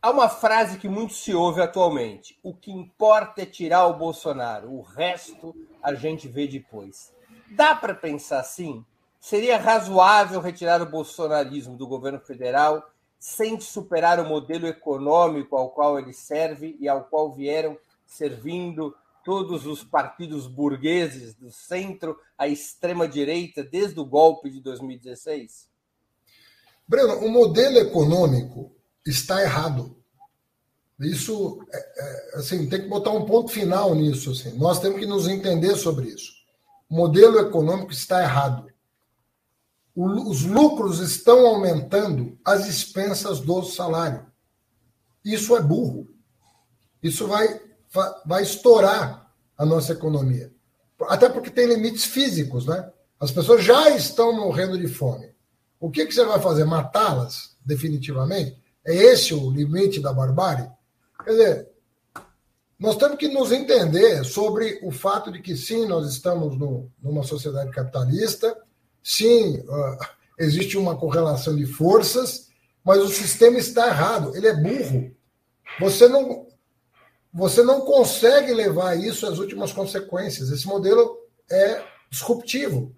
[0.00, 4.72] Há uma frase que muito se ouve atualmente: o que importa é tirar o Bolsonaro,
[4.72, 7.12] o resto a gente vê depois.
[7.50, 8.84] Dá para pensar assim?
[9.20, 15.96] Seria razoável retirar o bolsonarismo do governo federal sem superar o modelo econômico ao qual
[15.96, 18.92] ele serve e ao qual vieram servindo
[19.24, 25.68] todos os partidos burgueses do centro à extrema direita desde o golpe de 2016?
[26.86, 28.74] Breno, o modelo econômico
[29.06, 29.96] está errado.
[31.00, 34.30] Isso, é, é, assim, tem que botar um ponto final nisso.
[34.32, 34.56] Assim.
[34.58, 36.32] Nós temos que nos entender sobre isso.
[36.88, 38.72] O modelo econômico está errado
[39.94, 44.26] os lucros estão aumentando às expensas do salário.
[45.24, 46.08] Isso é burro.
[47.02, 47.60] Isso vai,
[48.24, 50.52] vai estourar a nossa economia.
[51.02, 52.90] Até porque tem limites físicos, né?
[53.18, 55.32] As pessoas já estão morrendo de fome.
[55.78, 56.64] O que, que você vai fazer?
[56.64, 58.56] Matá-las definitivamente?
[58.84, 60.68] É esse o limite da barbárie?
[61.24, 61.68] Quer dizer,
[62.78, 67.22] nós temos que nos entender sobre o fato de que, sim, nós estamos no, numa
[67.22, 68.56] sociedade capitalista,
[69.02, 69.98] Sim, uh,
[70.38, 72.48] existe uma correlação de forças,
[72.84, 75.10] mas o sistema está errado, ele é burro.
[75.80, 76.41] Você não,
[77.32, 80.50] você não consegue levar isso às últimas consequências.
[80.50, 81.18] Esse modelo
[81.50, 82.94] é disruptivo.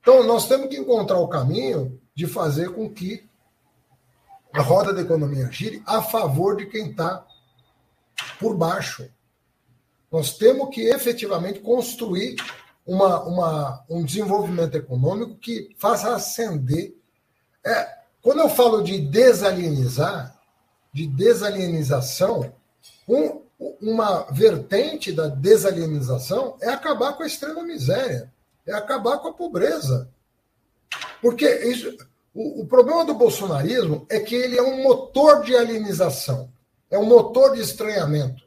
[0.00, 3.28] Então, nós temos que encontrar o caminho de fazer com que
[4.52, 7.26] a roda da economia gire a favor de quem está
[8.38, 9.10] por baixo.
[10.10, 12.36] Nós temos que efetivamente construir
[12.86, 16.94] uma, uma, um desenvolvimento econômico que faça ascender.
[17.64, 20.38] É, quando eu falo de desalienizar,
[20.92, 22.54] de desalienização,
[23.08, 23.42] um,
[23.80, 28.32] uma vertente da desalienização é acabar com a extrema miséria,
[28.66, 30.10] é acabar com a pobreza.
[31.20, 31.96] Porque isso,
[32.32, 36.50] o, o problema do bolsonarismo é que ele é um motor de alienização,
[36.90, 38.44] é um motor de estranhamento.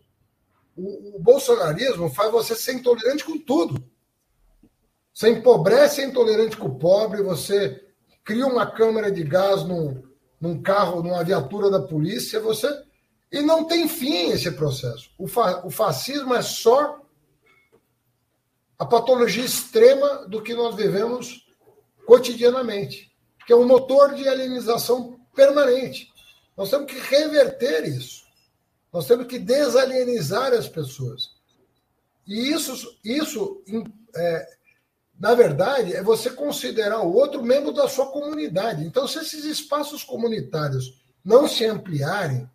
[0.76, 3.84] O, o bolsonarismo faz você ser intolerante com tudo.
[5.14, 7.84] Você empobrece a intolerante com o pobre, você
[8.24, 10.04] cria uma câmara de gás num,
[10.40, 12.68] num carro, numa viatura da polícia, você.
[13.32, 15.10] E não tem fim esse processo.
[15.18, 15.66] O, fa...
[15.66, 17.02] o fascismo é só
[18.80, 21.46] a patologia extrema do que nós vivemos
[22.06, 23.12] cotidianamente,
[23.46, 26.12] que é um motor de alienização permanente.
[26.56, 28.26] Nós temos que reverter isso.
[28.94, 31.36] Nós temos que desalienizar as pessoas.
[32.26, 33.64] E isso, isso
[34.16, 34.48] é,
[35.20, 38.84] na verdade, é você considerar o outro membro da sua comunidade.
[38.84, 42.50] Então, se esses espaços comunitários não se ampliarem,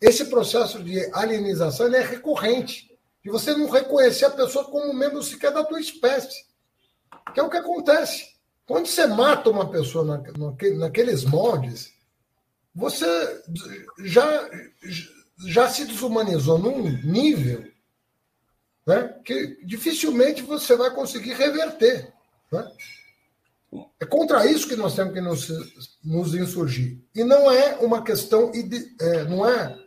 [0.00, 2.90] esse processo de alienização é recorrente.
[3.22, 6.46] De você não reconhecer a pessoa como membro sequer da tua espécie.
[7.34, 8.30] Que é o que acontece.
[8.66, 10.22] Quando você mata uma pessoa
[10.78, 11.92] naqueles moldes,
[12.74, 13.42] você
[13.98, 14.48] já,
[15.46, 17.70] já se desumanizou num nível
[18.86, 22.12] né, que dificilmente você vai conseguir reverter.
[22.50, 22.72] Né?
[24.00, 26.98] É contra isso que nós temos que nos, nos insurgir.
[27.14, 28.50] E não é uma questão,
[29.00, 29.79] é, não é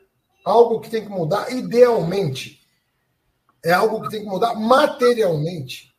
[0.43, 2.61] algo que tem que mudar idealmente.
[3.63, 5.93] É algo que tem que mudar materialmente.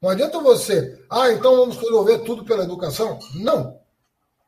[0.00, 3.18] Não adianta você, ah, então vamos resolver tudo pela educação.
[3.34, 3.78] Não.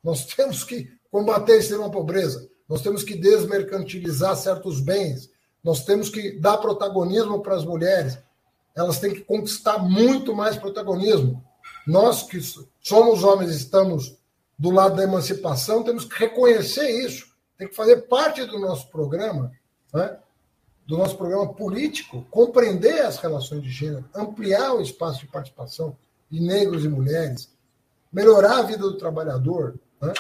[0.03, 2.49] Nós temos que combater a extrema pobreza.
[2.69, 5.29] Nós temos que desmercantilizar certos bens.
[5.63, 8.19] Nós temos que dar protagonismo para as mulheres.
[8.77, 11.45] Elas têm que conquistar muito mais protagonismo.
[11.87, 12.39] Nós que
[12.81, 14.17] somos homens estamos
[14.57, 17.30] do lado da emancipação, temos que reconhecer isso.
[17.61, 19.53] Tem que fazer parte do nosso programa,
[19.93, 20.19] né?
[20.87, 25.95] do nosso programa político, compreender as relações de gênero, ampliar o espaço de participação
[26.31, 27.55] de negros e mulheres,
[28.11, 30.15] melhorar a vida do trabalhador, né?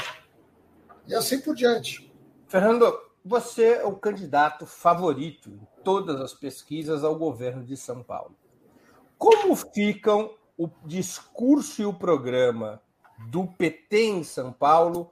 [1.09, 2.12] e assim por diante.
[2.47, 2.95] Fernando,
[3.25, 8.37] você é o candidato favorito em todas as pesquisas ao governo de São Paulo.
[9.17, 12.83] Como ficam o discurso e o programa
[13.31, 15.11] do PT em São Paulo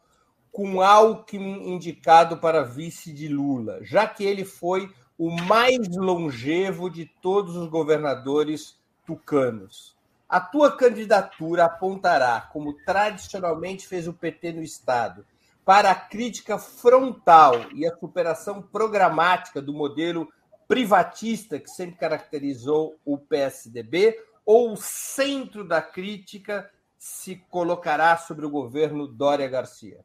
[0.59, 7.07] com Alckmin indicado para vice de Lula, já que ele foi o mais longevo de
[7.23, 8.77] todos os governadores
[9.07, 9.97] tucanos?
[10.29, 15.25] A tua candidatura apontará, como tradicionalmente fez o PT no Estado,
[15.65, 20.27] para a crítica frontal e a superação programática do modelo
[20.67, 26.69] privatista que sempre caracterizou o PSDB, ou o centro da crítica
[26.99, 30.05] se colocará sobre o governo Dória Garcia?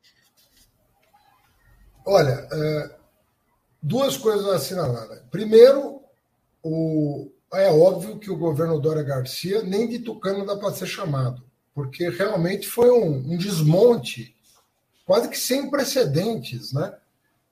[2.06, 2.96] Olha, é,
[3.82, 5.08] duas coisas a assinalar.
[5.32, 6.02] Primeiro,
[6.62, 11.44] o, é óbvio que o governo Dória Garcia nem de Tucano dá para ser chamado,
[11.74, 14.36] porque realmente foi um, um, desmonte
[15.06, 16.94] quase que sem precedentes né?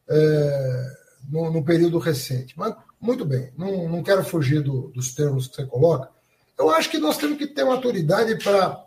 [0.09, 0.93] É,
[1.29, 2.53] no, no, período recente.
[2.57, 6.09] Mas, muito bem, não, não quero fugir do, dos termos que você coloca.
[6.57, 8.83] Eu acho que nós temos que ter maturidade para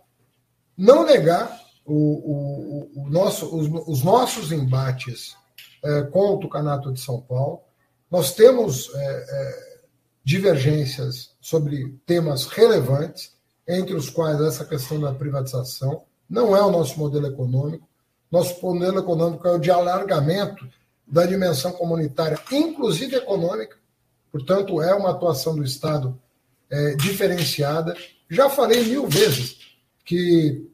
[0.76, 5.36] não negar o, o, o nosso, os, os, nossos embates
[5.84, 7.60] é, com o Tucanato de São Paulo.
[8.10, 9.78] Nós temos é, é,
[10.24, 13.34] divergências sobre temas relevantes,
[13.68, 16.02] entre os quais essa questão da privatização.
[16.28, 17.88] Não é o nosso modelo econômico.
[18.30, 20.66] Nosso modelo econômico é o de alargamento
[21.06, 23.76] da dimensão comunitária, inclusive econômica.
[24.32, 26.20] Portanto, é uma atuação do Estado
[26.70, 27.94] é, diferenciada.
[28.28, 29.58] Já falei mil vezes
[30.04, 30.68] que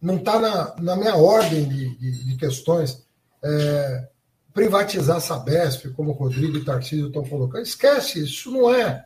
[0.00, 3.06] não está na, na, minha ordem de, de, de questões
[3.42, 4.08] é,
[4.52, 7.62] privatizar a Sabesp, como o Rodrigo e Tarcísio estão colocando.
[7.62, 9.04] Esquece, isso não é.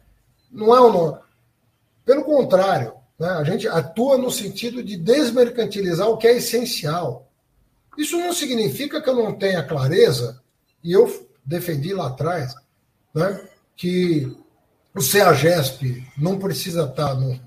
[0.50, 1.18] Não é o nome.
[2.04, 7.28] Pelo contrário, né, a gente atua no sentido de desmercantilizar o que é essencial.
[7.96, 10.40] Isso não significa que eu não tenha clareza,
[10.82, 12.54] e eu defendi lá atrás,
[13.14, 14.36] né, que
[14.94, 17.40] o CEAGESP não precisa estar no,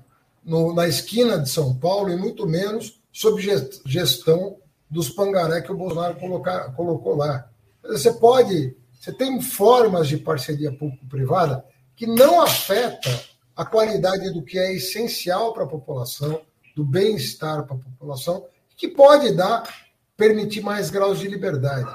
[0.44, 3.42] no, na esquina de São Paulo e muito menos sob
[3.84, 4.56] gestão
[4.88, 7.49] dos pangaré que o Bolsonaro colocar, colocou lá.
[7.82, 11.64] Você pode, você tem formas de parceria público-privada
[11.96, 13.10] que não afeta
[13.56, 16.40] a qualidade do que é essencial para a população,
[16.74, 18.46] do bem-estar para a população,
[18.76, 19.68] que pode dar,
[20.16, 21.94] permitir mais graus de liberdade.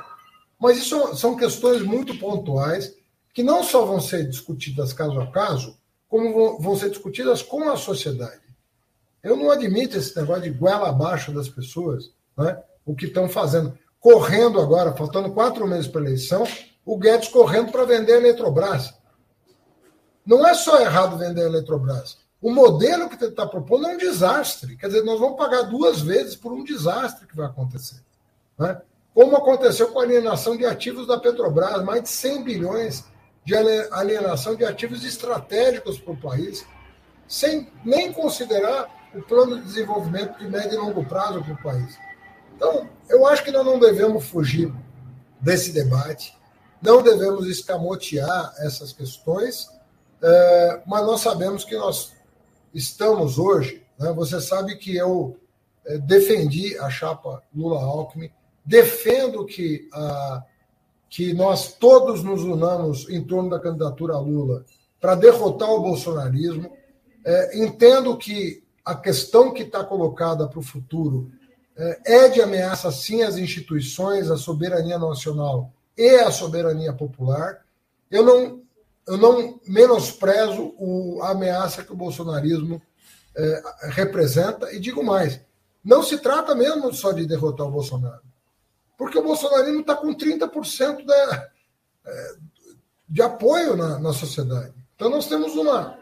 [0.60, 2.96] Mas isso são questões muito pontuais
[3.34, 7.76] que não só vão ser discutidas caso a caso, como vão ser discutidas com a
[7.76, 8.42] sociedade.
[9.22, 12.62] Eu não admito esse negócio de goela abaixo das pessoas, né?
[12.86, 13.78] o que estão fazendo.
[14.06, 16.44] Correndo agora, faltando quatro meses para a eleição,
[16.86, 18.94] o Guedes correndo para vender a Eletrobras.
[20.24, 22.20] Não é só errado vender a Eletrobras.
[22.40, 24.78] O modelo que ele está propondo é um desastre.
[24.78, 28.00] Quer dizer, nós vamos pagar duas vezes por um desastre que vai acontecer.
[28.60, 28.80] Né?
[29.12, 33.06] Como aconteceu com a alienação de ativos da Petrobras, mais de 100 bilhões
[33.44, 36.64] de alienação de ativos estratégicos para o país,
[37.28, 42.06] sem nem considerar o plano de desenvolvimento de médio e longo prazo para o país.
[42.56, 44.74] Então, eu acho que nós não devemos fugir
[45.42, 46.36] desse debate,
[46.82, 49.70] não devemos escamotear essas questões,
[50.22, 52.14] é, mas nós sabemos que nós
[52.74, 53.84] estamos hoje.
[54.00, 55.38] Né, você sabe que eu
[55.86, 58.32] é, defendi a chapa Lula-Alckmin,
[58.66, 60.44] defendo que a
[61.16, 64.66] que nós todos nos unamos em torno da candidatura a Lula
[65.00, 66.76] para derrotar o bolsonarismo.
[67.24, 71.32] É, entendo que a questão que está colocada para o futuro
[71.78, 77.66] é, é de ameaça, sim, às instituições, à soberania nacional e à soberania popular.
[78.10, 78.62] Eu não,
[79.08, 82.82] eu não menosprezo o, a ameaça que o bolsonarismo
[83.36, 85.42] é, representa, e digo mais,
[85.84, 88.22] não se trata mesmo só de derrotar o Bolsonaro,
[88.98, 91.50] porque o bolsonarismo está com 30% da,
[92.06, 92.36] é,
[93.08, 94.74] de apoio na, na sociedade.
[94.96, 96.00] Então, nós temos uma,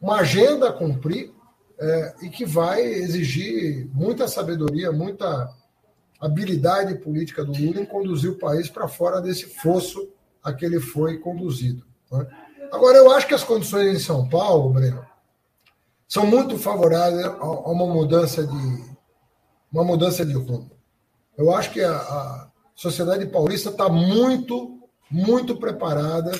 [0.00, 1.32] uma agenda a cumprir
[1.80, 5.48] é, e que vai exigir muita sabedoria, muita
[6.20, 10.08] habilidade política do Lula em conduzir o país para fora desse fosso
[10.42, 11.86] a que ele foi conduzido.
[12.10, 12.26] Né?
[12.72, 15.04] Agora, eu acho que as condições em São Paulo, Breno,
[16.06, 18.98] são muito favoráveis a uma mudança de
[19.70, 20.70] uma mudança de rumo.
[21.36, 24.80] Eu acho que a, a sociedade paulista está muito,
[25.10, 26.32] muito preparada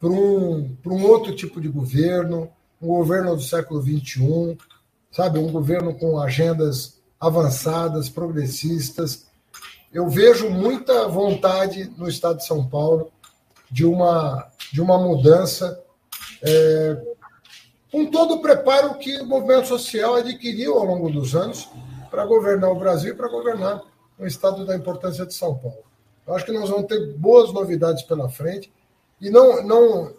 [0.00, 2.50] para um, um outro tipo de governo,
[2.84, 4.58] um governo do século XXI,
[5.10, 9.26] sabe, um governo com agendas avançadas, progressistas.
[9.90, 13.10] Eu vejo muita vontade no Estado de São Paulo
[13.70, 15.82] de uma, de uma mudança,
[16.42, 17.02] é,
[17.90, 21.68] com todo o preparo que o movimento social adquiriu ao longo dos anos
[22.10, 23.82] para governar o Brasil e para governar
[24.18, 25.78] o Estado da importância de São Paulo.
[26.26, 28.72] Eu acho que nós vamos ter boas novidades pela frente.
[29.20, 30.12] E não, não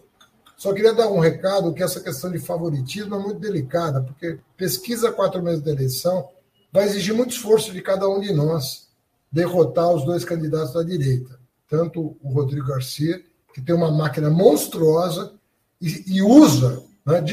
[0.57, 5.11] só queria dar um recado que essa questão de favoritismo é muito delicada, porque pesquisa
[5.11, 6.29] quatro meses da eleição
[6.71, 8.87] vai exigir muito esforço de cada um de nós
[9.31, 11.37] derrotar os dois candidatos da direita,
[11.67, 13.21] tanto o Rodrigo Garcia,
[13.53, 15.33] que tem uma máquina monstruosa
[15.81, 17.23] e, e usa né,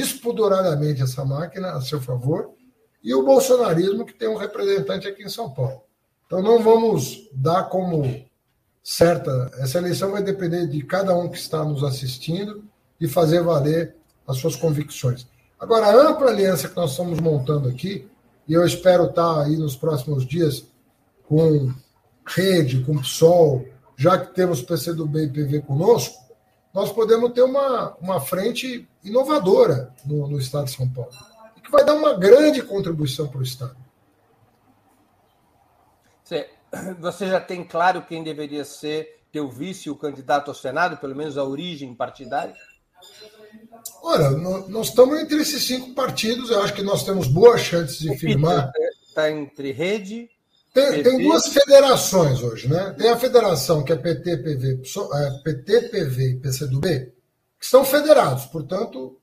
[1.01, 2.51] essa máquina a seu favor,
[3.03, 5.83] e o bolsonarismo, que tem um representante aqui em São Paulo.
[6.27, 8.25] Então não vamos dar como
[8.83, 12.65] certa, essa eleição vai depender de cada um que está nos assistindo
[13.03, 13.97] e fazer valer
[14.27, 15.27] as suas convicções.
[15.59, 18.09] Agora, a ampla aliança que nós estamos montando aqui,
[18.47, 20.65] e eu espero estar aí nos próximos dias
[21.29, 21.75] com
[22.25, 23.67] rede, com PSOL,
[23.97, 26.17] já que temos PCdoB e PV conosco,
[26.73, 31.11] nós podemos ter uma, uma frente inovadora no, no Estado de São Paulo,
[31.63, 33.77] que vai dar uma grande contribuição para o Estado.
[36.23, 36.49] Você,
[37.01, 41.37] você já tem claro quem deveria ser teu vice, o candidato ao Senado, pelo menos
[41.37, 42.55] a origem partidária?
[44.03, 48.17] Olha, nós estamos entre esses cinco partidos, eu acho que nós temos boas chances de
[48.17, 48.73] firmar.
[49.07, 50.29] Está entre rede.
[50.73, 52.95] Tem, tem, duas federações hoje, né?
[52.97, 54.83] Tem a federação que é PT, PV,
[55.15, 57.13] é, PT, PV e PCdoB,
[57.61, 59.19] que são federados, portanto,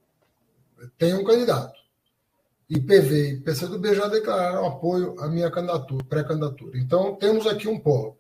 [0.98, 1.80] tem um candidato.
[2.70, 6.78] E PV e PCdoB já declararam apoio à minha candidatura, pré-candidatura.
[6.78, 8.16] Então, temos aqui um polo.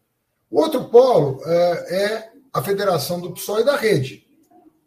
[0.49, 4.25] O outro polo é, é a federação do PSOL e da rede,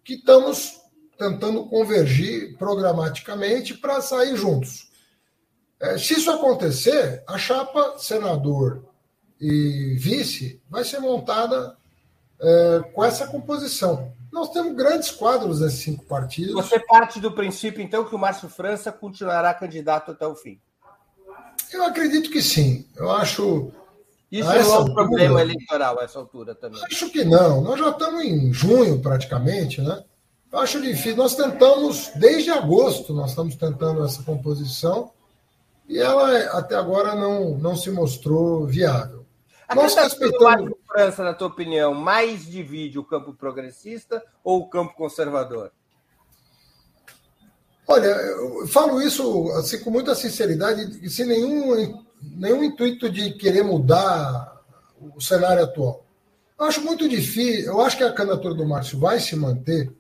[0.05, 0.81] que estamos
[1.19, 4.91] tentando convergir programaticamente para sair juntos.
[5.81, 8.85] É, se isso acontecer, a chapa senador
[9.41, 11.77] e vice vai ser montada
[12.41, 14.13] é, com essa composição.
[14.33, 16.55] Nós temos grandes quadros nesses cinco partidos.
[16.55, 20.59] Você parte do princípio, então, que o Márcio França continuará candidato até o fim?
[21.73, 22.87] Eu acredito que sim.
[22.97, 23.73] Eu acho.
[24.33, 26.83] Isso não é um problema eleitoral a essa altura também.
[26.85, 27.61] Acho que não.
[27.61, 30.03] Nós já estamos em junho, praticamente, né?
[30.51, 31.17] Acho difícil.
[31.17, 35.13] Nós tentamos, desde agosto, nós estamos tentando essa composição
[35.87, 39.27] e ela até agora não, não se mostrou viável.
[39.69, 40.71] A nós respeitamos...
[40.71, 45.73] do França, na tua opinião, mais divide o campo progressista ou o campo conservador?
[47.87, 53.63] Olha, eu falo isso assim, com muita sinceridade e sem nenhum, nenhum intuito de querer
[53.63, 54.63] mudar
[55.15, 56.05] o cenário atual.
[56.59, 59.93] Eu acho muito difícil, eu acho que a candidatura do Márcio vai se manter,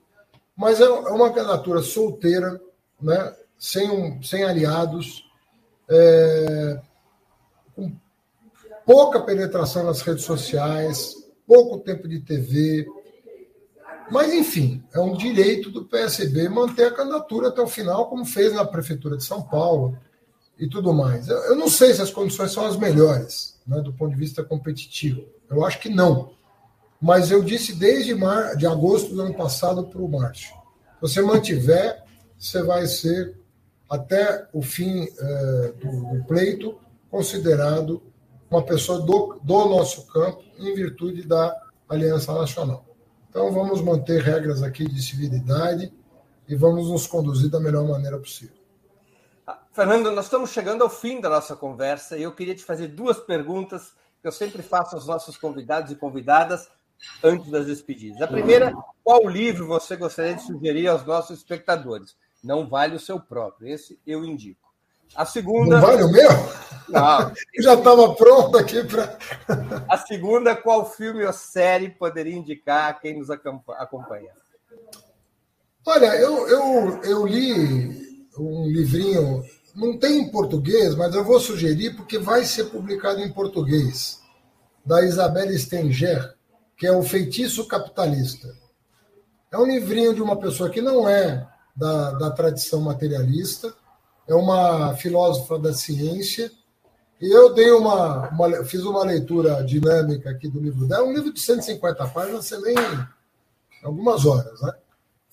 [0.57, 2.61] mas é, é uma candidatura solteira,
[3.01, 3.35] né?
[3.59, 5.25] sem, um, sem aliados,
[5.89, 6.81] é,
[7.75, 7.93] com
[8.87, 11.15] pouca penetração nas redes sociais,
[11.47, 12.87] pouco tempo de TV.
[14.11, 18.53] Mas, enfim, é um direito do PSB manter a candidatura até o final, como fez
[18.53, 19.97] na Prefeitura de São Paulo
[20.63, 21.27] e tudo mais.
[21.27, 25.25] Eu não sei se as condições são as melhores, né, do ponto de vista competitivo.
[25.51, 26.35] Eu acho que não.
[27.01, 28.57] Mas eu disse desde mar...
[28.57, 32.05] de agosto do ano passado para o Márcio: se você mantiver,
[32.39, 33.37] você vai ser,
[33.91, 36.79] até o fim é, do, do, pleito,
[37.11, 38.01] considerado
[38.49, 42.87] uma pessoa do, do nosso campo, em virtude da Aliança Nacional.
[43.29, 45.93] Então, vamos manter regras aqui de civilidade
[46.49, 48.62] e vamos nos conduzir da melhor maneira possível.
[49.73, 53.19] Fernando, nós estamos chegando ao fim da nossa conversa e eu queria te fazer duas
[53.19, 56.69] perguntas que eu sempre faço aos nossos convidados e convidadas
[57.23, 58.21] antes das despedidas.
[58.23, 58.73] A primeira,
[59.03, 62.17] qual livro você gostaria de sugerir aos nossos espectadores?
[62.43, 64.73] Não vale o seu próprio, esse eu indico.
[65.15, 65.77] A segunda.
[65.77, 66.31] Não vale o meu?
[66.89, 67.33] Não.
[67.55, 69.19] Eu já estava pronto aqui para.
[69.89, 74.33] A segunda, qual filme ou série poderia indicar a quem nos acompanha?
[75.85, 79.45] Olha, eu, eu, eu li um livrinho
[79.75, 84.21] não tem em português, mas eu vou sugerir porque vai ser publicado em português,
[84.85, 86.35] da Isabelle Stenger,
[86.77, 88.49] que é O Feitiço Capitalista.
[89.51, 93.73] É um livrinho de uma pessoa que não é da, da tradição materialista,
[94.27, 96.51] é uma filósofa da ciência,
[97.21, 101.33] e eu dei uma, uma, fiz uma leitura dinâmica aqui do livro dela, um livro
[101.33, 103.07] de 150 páginas, você lê em
[103.85, 104.73] algumas horas, né?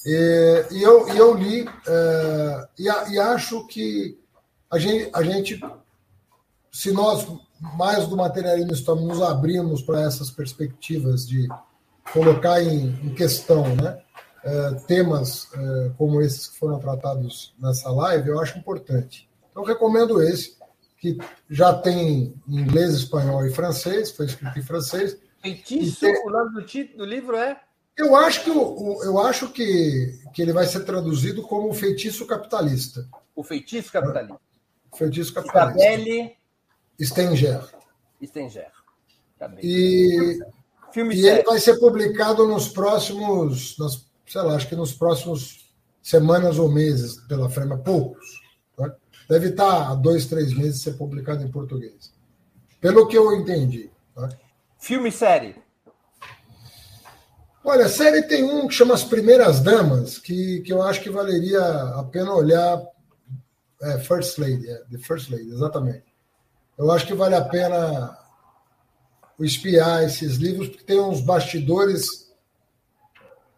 [0.05, 4.17] E, e eu, e eu li é, e, e, acho que
[4.71, 5.61] a gente, a gente,
[6.71, 7.27] se nós
[7.59, 11.47] mais do materialismo estamos nos abrimos para essas perspectivas de
[12.13, 14.01] colocar em, em questão, né?
[14.41, 19.29] É, temas é, como esses que foram tratados nessa live, eu acho importante.
[19.51, 20.57] Então, recomendo esse,
[20.97, 21.17] que
[21.49, 25.17] já tem em inglês, espanhol e francês, foi escrito em francês.
[25.41, 26.25] Feitiço, tem...
[26.25, 27.59] o nome do, título, do livro é?
[27.99, 32.25] Eu acho que, o, eu acho que, que ele vai ser traduzido como o feitiço
[32.25, 33.05] capitalista.
[33.35, 34.39] O feitiço capitalista.
[34.89, 35.85] O feitiço capitalista.
[35.85, 36.37] Isabelle
[37.01, 37.69] Stenger.
[38.23, 38.71] Stenger.
[39.61, 40.39] E,
[40.93, 45.69] Filme e ele vai ser publicado nos próximos, nas, sei lá, acho que nos próximos
[46.01, 48.41] semanas ou meses pela frente, poucos.
[48.77, 48.95] Tá?
[49.29, 52.13] Deve estar há dois, três meses ser publicado em português.
[52.79, 53.91] Pelo que eu entendi.
[54.15, 54.29] Tá?
[54.77, 55.55] Filme e série.
[57.69, 61.09] Olha, a série tem um que chama As Primeiras Damas, que, que eu acho que
[61.11, 62.81] valeria a pena olhar.
[63.79, 66.05] É, First Lady, é, The First Lady, exatamente.
[66.75, 68.17] Eu acho que vale a pena
[69.39, 72.33] espiar esses livros, porque tem uns bastidores,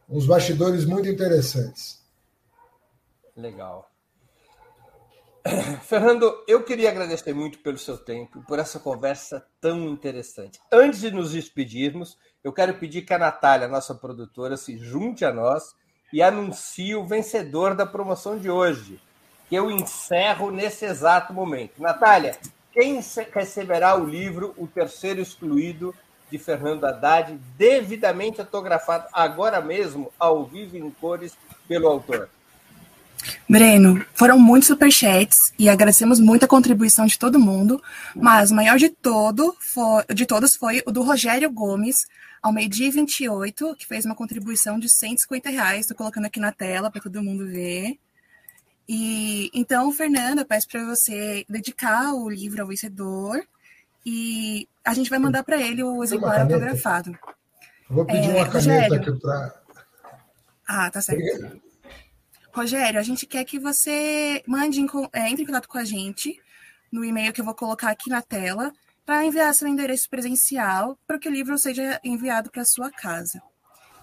[0.10, 2.04] uns bastidores muito interessantes.
[3.34, 3.90] Legal.
[5.84, 10.60] Fernando, eu queria agradecer muito pelo seu tempo, por essa conversa tão interessante.
[10.70, 15.32] Antes de nos despedirmos, eu quero pedir que a Natália, nossa produtora, se junte a
[15.32, 15.76] nós
[16.12, 19.00] e anuncie o vencedor da promoção de hoje,
[19.48, 21.82] que eu encerro nesse exato momento.
[21.82, 22.38] Natália,
[22.72, 23.00] quem
[23.34, 25.94] receberá o livro O Terceiro Excluído,
[26.32, 31.34] de Fernando Haddad, devidamente autografado agora mesmo, ao vivo em cores,
[31.68, 32.30] pelo autor?
[33.48, 37.82] Breno, foram muitos superchats e agradecemos muito a contribuição de todo mundo,
[38.16, 42.08] mas o maior de, todo foi, de todos foi o do Rogério Gomes,
[42.42, 45.82] ao meio-dia 28, que fez uma contribuição de 150 reais.
[45.82, 48.00] Estou colocando aqui na tela para todo mundo ver.
[48.88, 53.42] E então, Fernanda, peço para você dedicar o livro ao vencedor
[54.06, 57.18] e a gente vai mandar para ele o exemplar autografado.
[57.90, 59.62] vou pedir é, uma caneta Rogério, aqui para.
[60.68, 61.62] Ah, tá certo.
[62.54, 66.42] Rogério, a gente quer que você mande, é, entre em contato com a gente
[66.92, 68.74] no e-mail que eu vou colocar aqui na tela
[69.12, 73.44] para enviar seu endereço presencial para que o livro seja enviado para sua casa.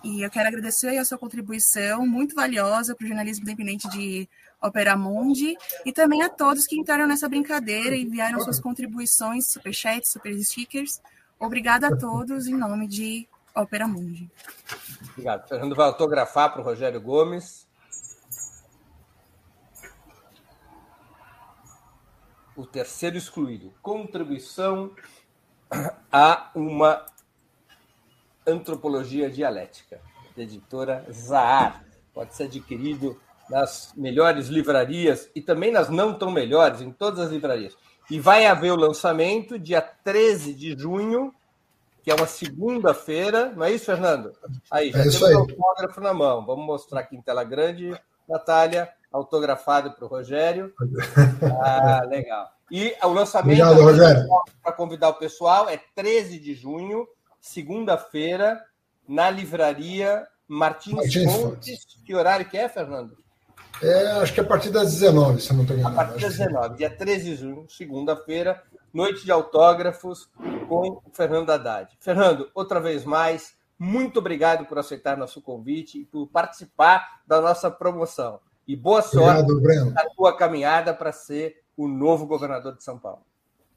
[0.04, 4.28] E eu quero agradecer a sua contribuição muito valiosa para o jornalismo independente de
[4.62, 5.56] Opera Mundi
[5.86, 11.00] e também a todos que entraram nessa brincadeira e enviaram suas contribuições, superchats, super stickers.
[11.40, 13.26] Obrigada a todos em nome de
[13.56, 14.30] Opera Mundi.
[15.12, 15.48] Obrigado.
[15.48, 17.66] Fernando vai autografar para o Rogério Gomes.
[22.58, 24.90] O terceiro excluído, contribuição
[26.10, 27.06] a uma
[28.44, 30.00] antropologia dialética,
[30.36, 31.84] da editora Zahar.
[32.12, 33.16] Pode ser adquirido
[33.48, 37.76] nas melhores livrarias e também nas não tão melhores, em todas as livrarias.
[38.10, 41.32] E vai haver o lançamento dia 13 de junho,
[42.02, 44.32] que é uma segunda-feira, não é isso, Fernando?
[44.68, 46.44] Aí, já é temos o autógrafo na mão.
[46.44, 47.96] Vamos mostrar aqui em tela grande,
[48.28, 50.72] Natália autografado para o Rogério.
[51.60, 52.48] Ah, legal.
[52.70, 53.62] E o lançamento
[54.62, 57.06] para convidar o pessoal é 13 de junho,
[57.40, 58.62] segunda-feira,
[59.08, 61.86] na livraria Martins, Martins Fontes.
[62.04, 63.16] Que horário que é, Fernando?
[63.82, 66.00] É, acho que é a partir das 19, se não estou enganado.
[66.00, 68.62] A partir das 19, dia 13 de junho, segunda-feira,
[68.92, 70.28] noite de autógrafos
[70.68, 71.96] com o Fernando Haddad.
[72.00, 77.70] Fernando, outra vez mais, muito obrigado por aceitar nosso convite e por participar da nossa
[77.70, 78.40] promoção.
[78.68, 83.24] E boa sorte Obrigado, na tua caminhada para ser o novo governador de São Paulo.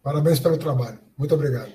[0.03, 0.99] Parabéns pelo trabalho.
[1.18, 1.72] Muito obrigado.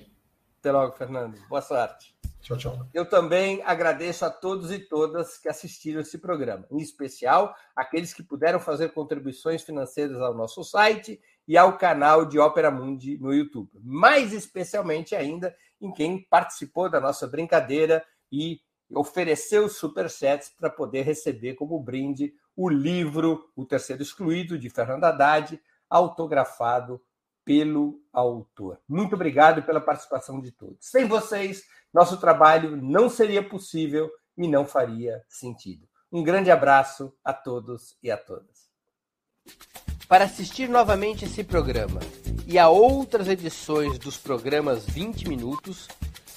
[0.61, 1.35] Até logo, Fernando.
[1.49, 2.15] Boa sorte.
[2.43, 2.87] Tchau, tchau.
[2.93, 8.23] Eu também agradeço a todos e todas que assistiram esse programa, em especial aqueles que
[8.23, 11.19] puderam fazer contribuições financeiras ao nosso site
[11.49, 13.71] e ao canal de Ópera Mundi no YouTube.
[13.83, 18.61] Mais especialmente ainda em quem participou da nossa brincadeira e
[18.95, 25.61] ofereceu superchats para poder receber como brinde o livro O Terceiro Excluído, de Fernando Haddad,
[25.91, 27.01] autografado
[27.45, 28.81] pelo autor.
[28.89, 30.79] Muito obrigado pela participação de todos.
[30.81, 35.87] Sem vocês, nosso trabalho não seria possível e não faria sentido.
[36.11, 38.67] Um grande abraço a todos e a todas.
[40.09, 42.01] Para assistir novamente esse programa
[42.47, 45.89] e a outras edições dos programas 20 Minutos,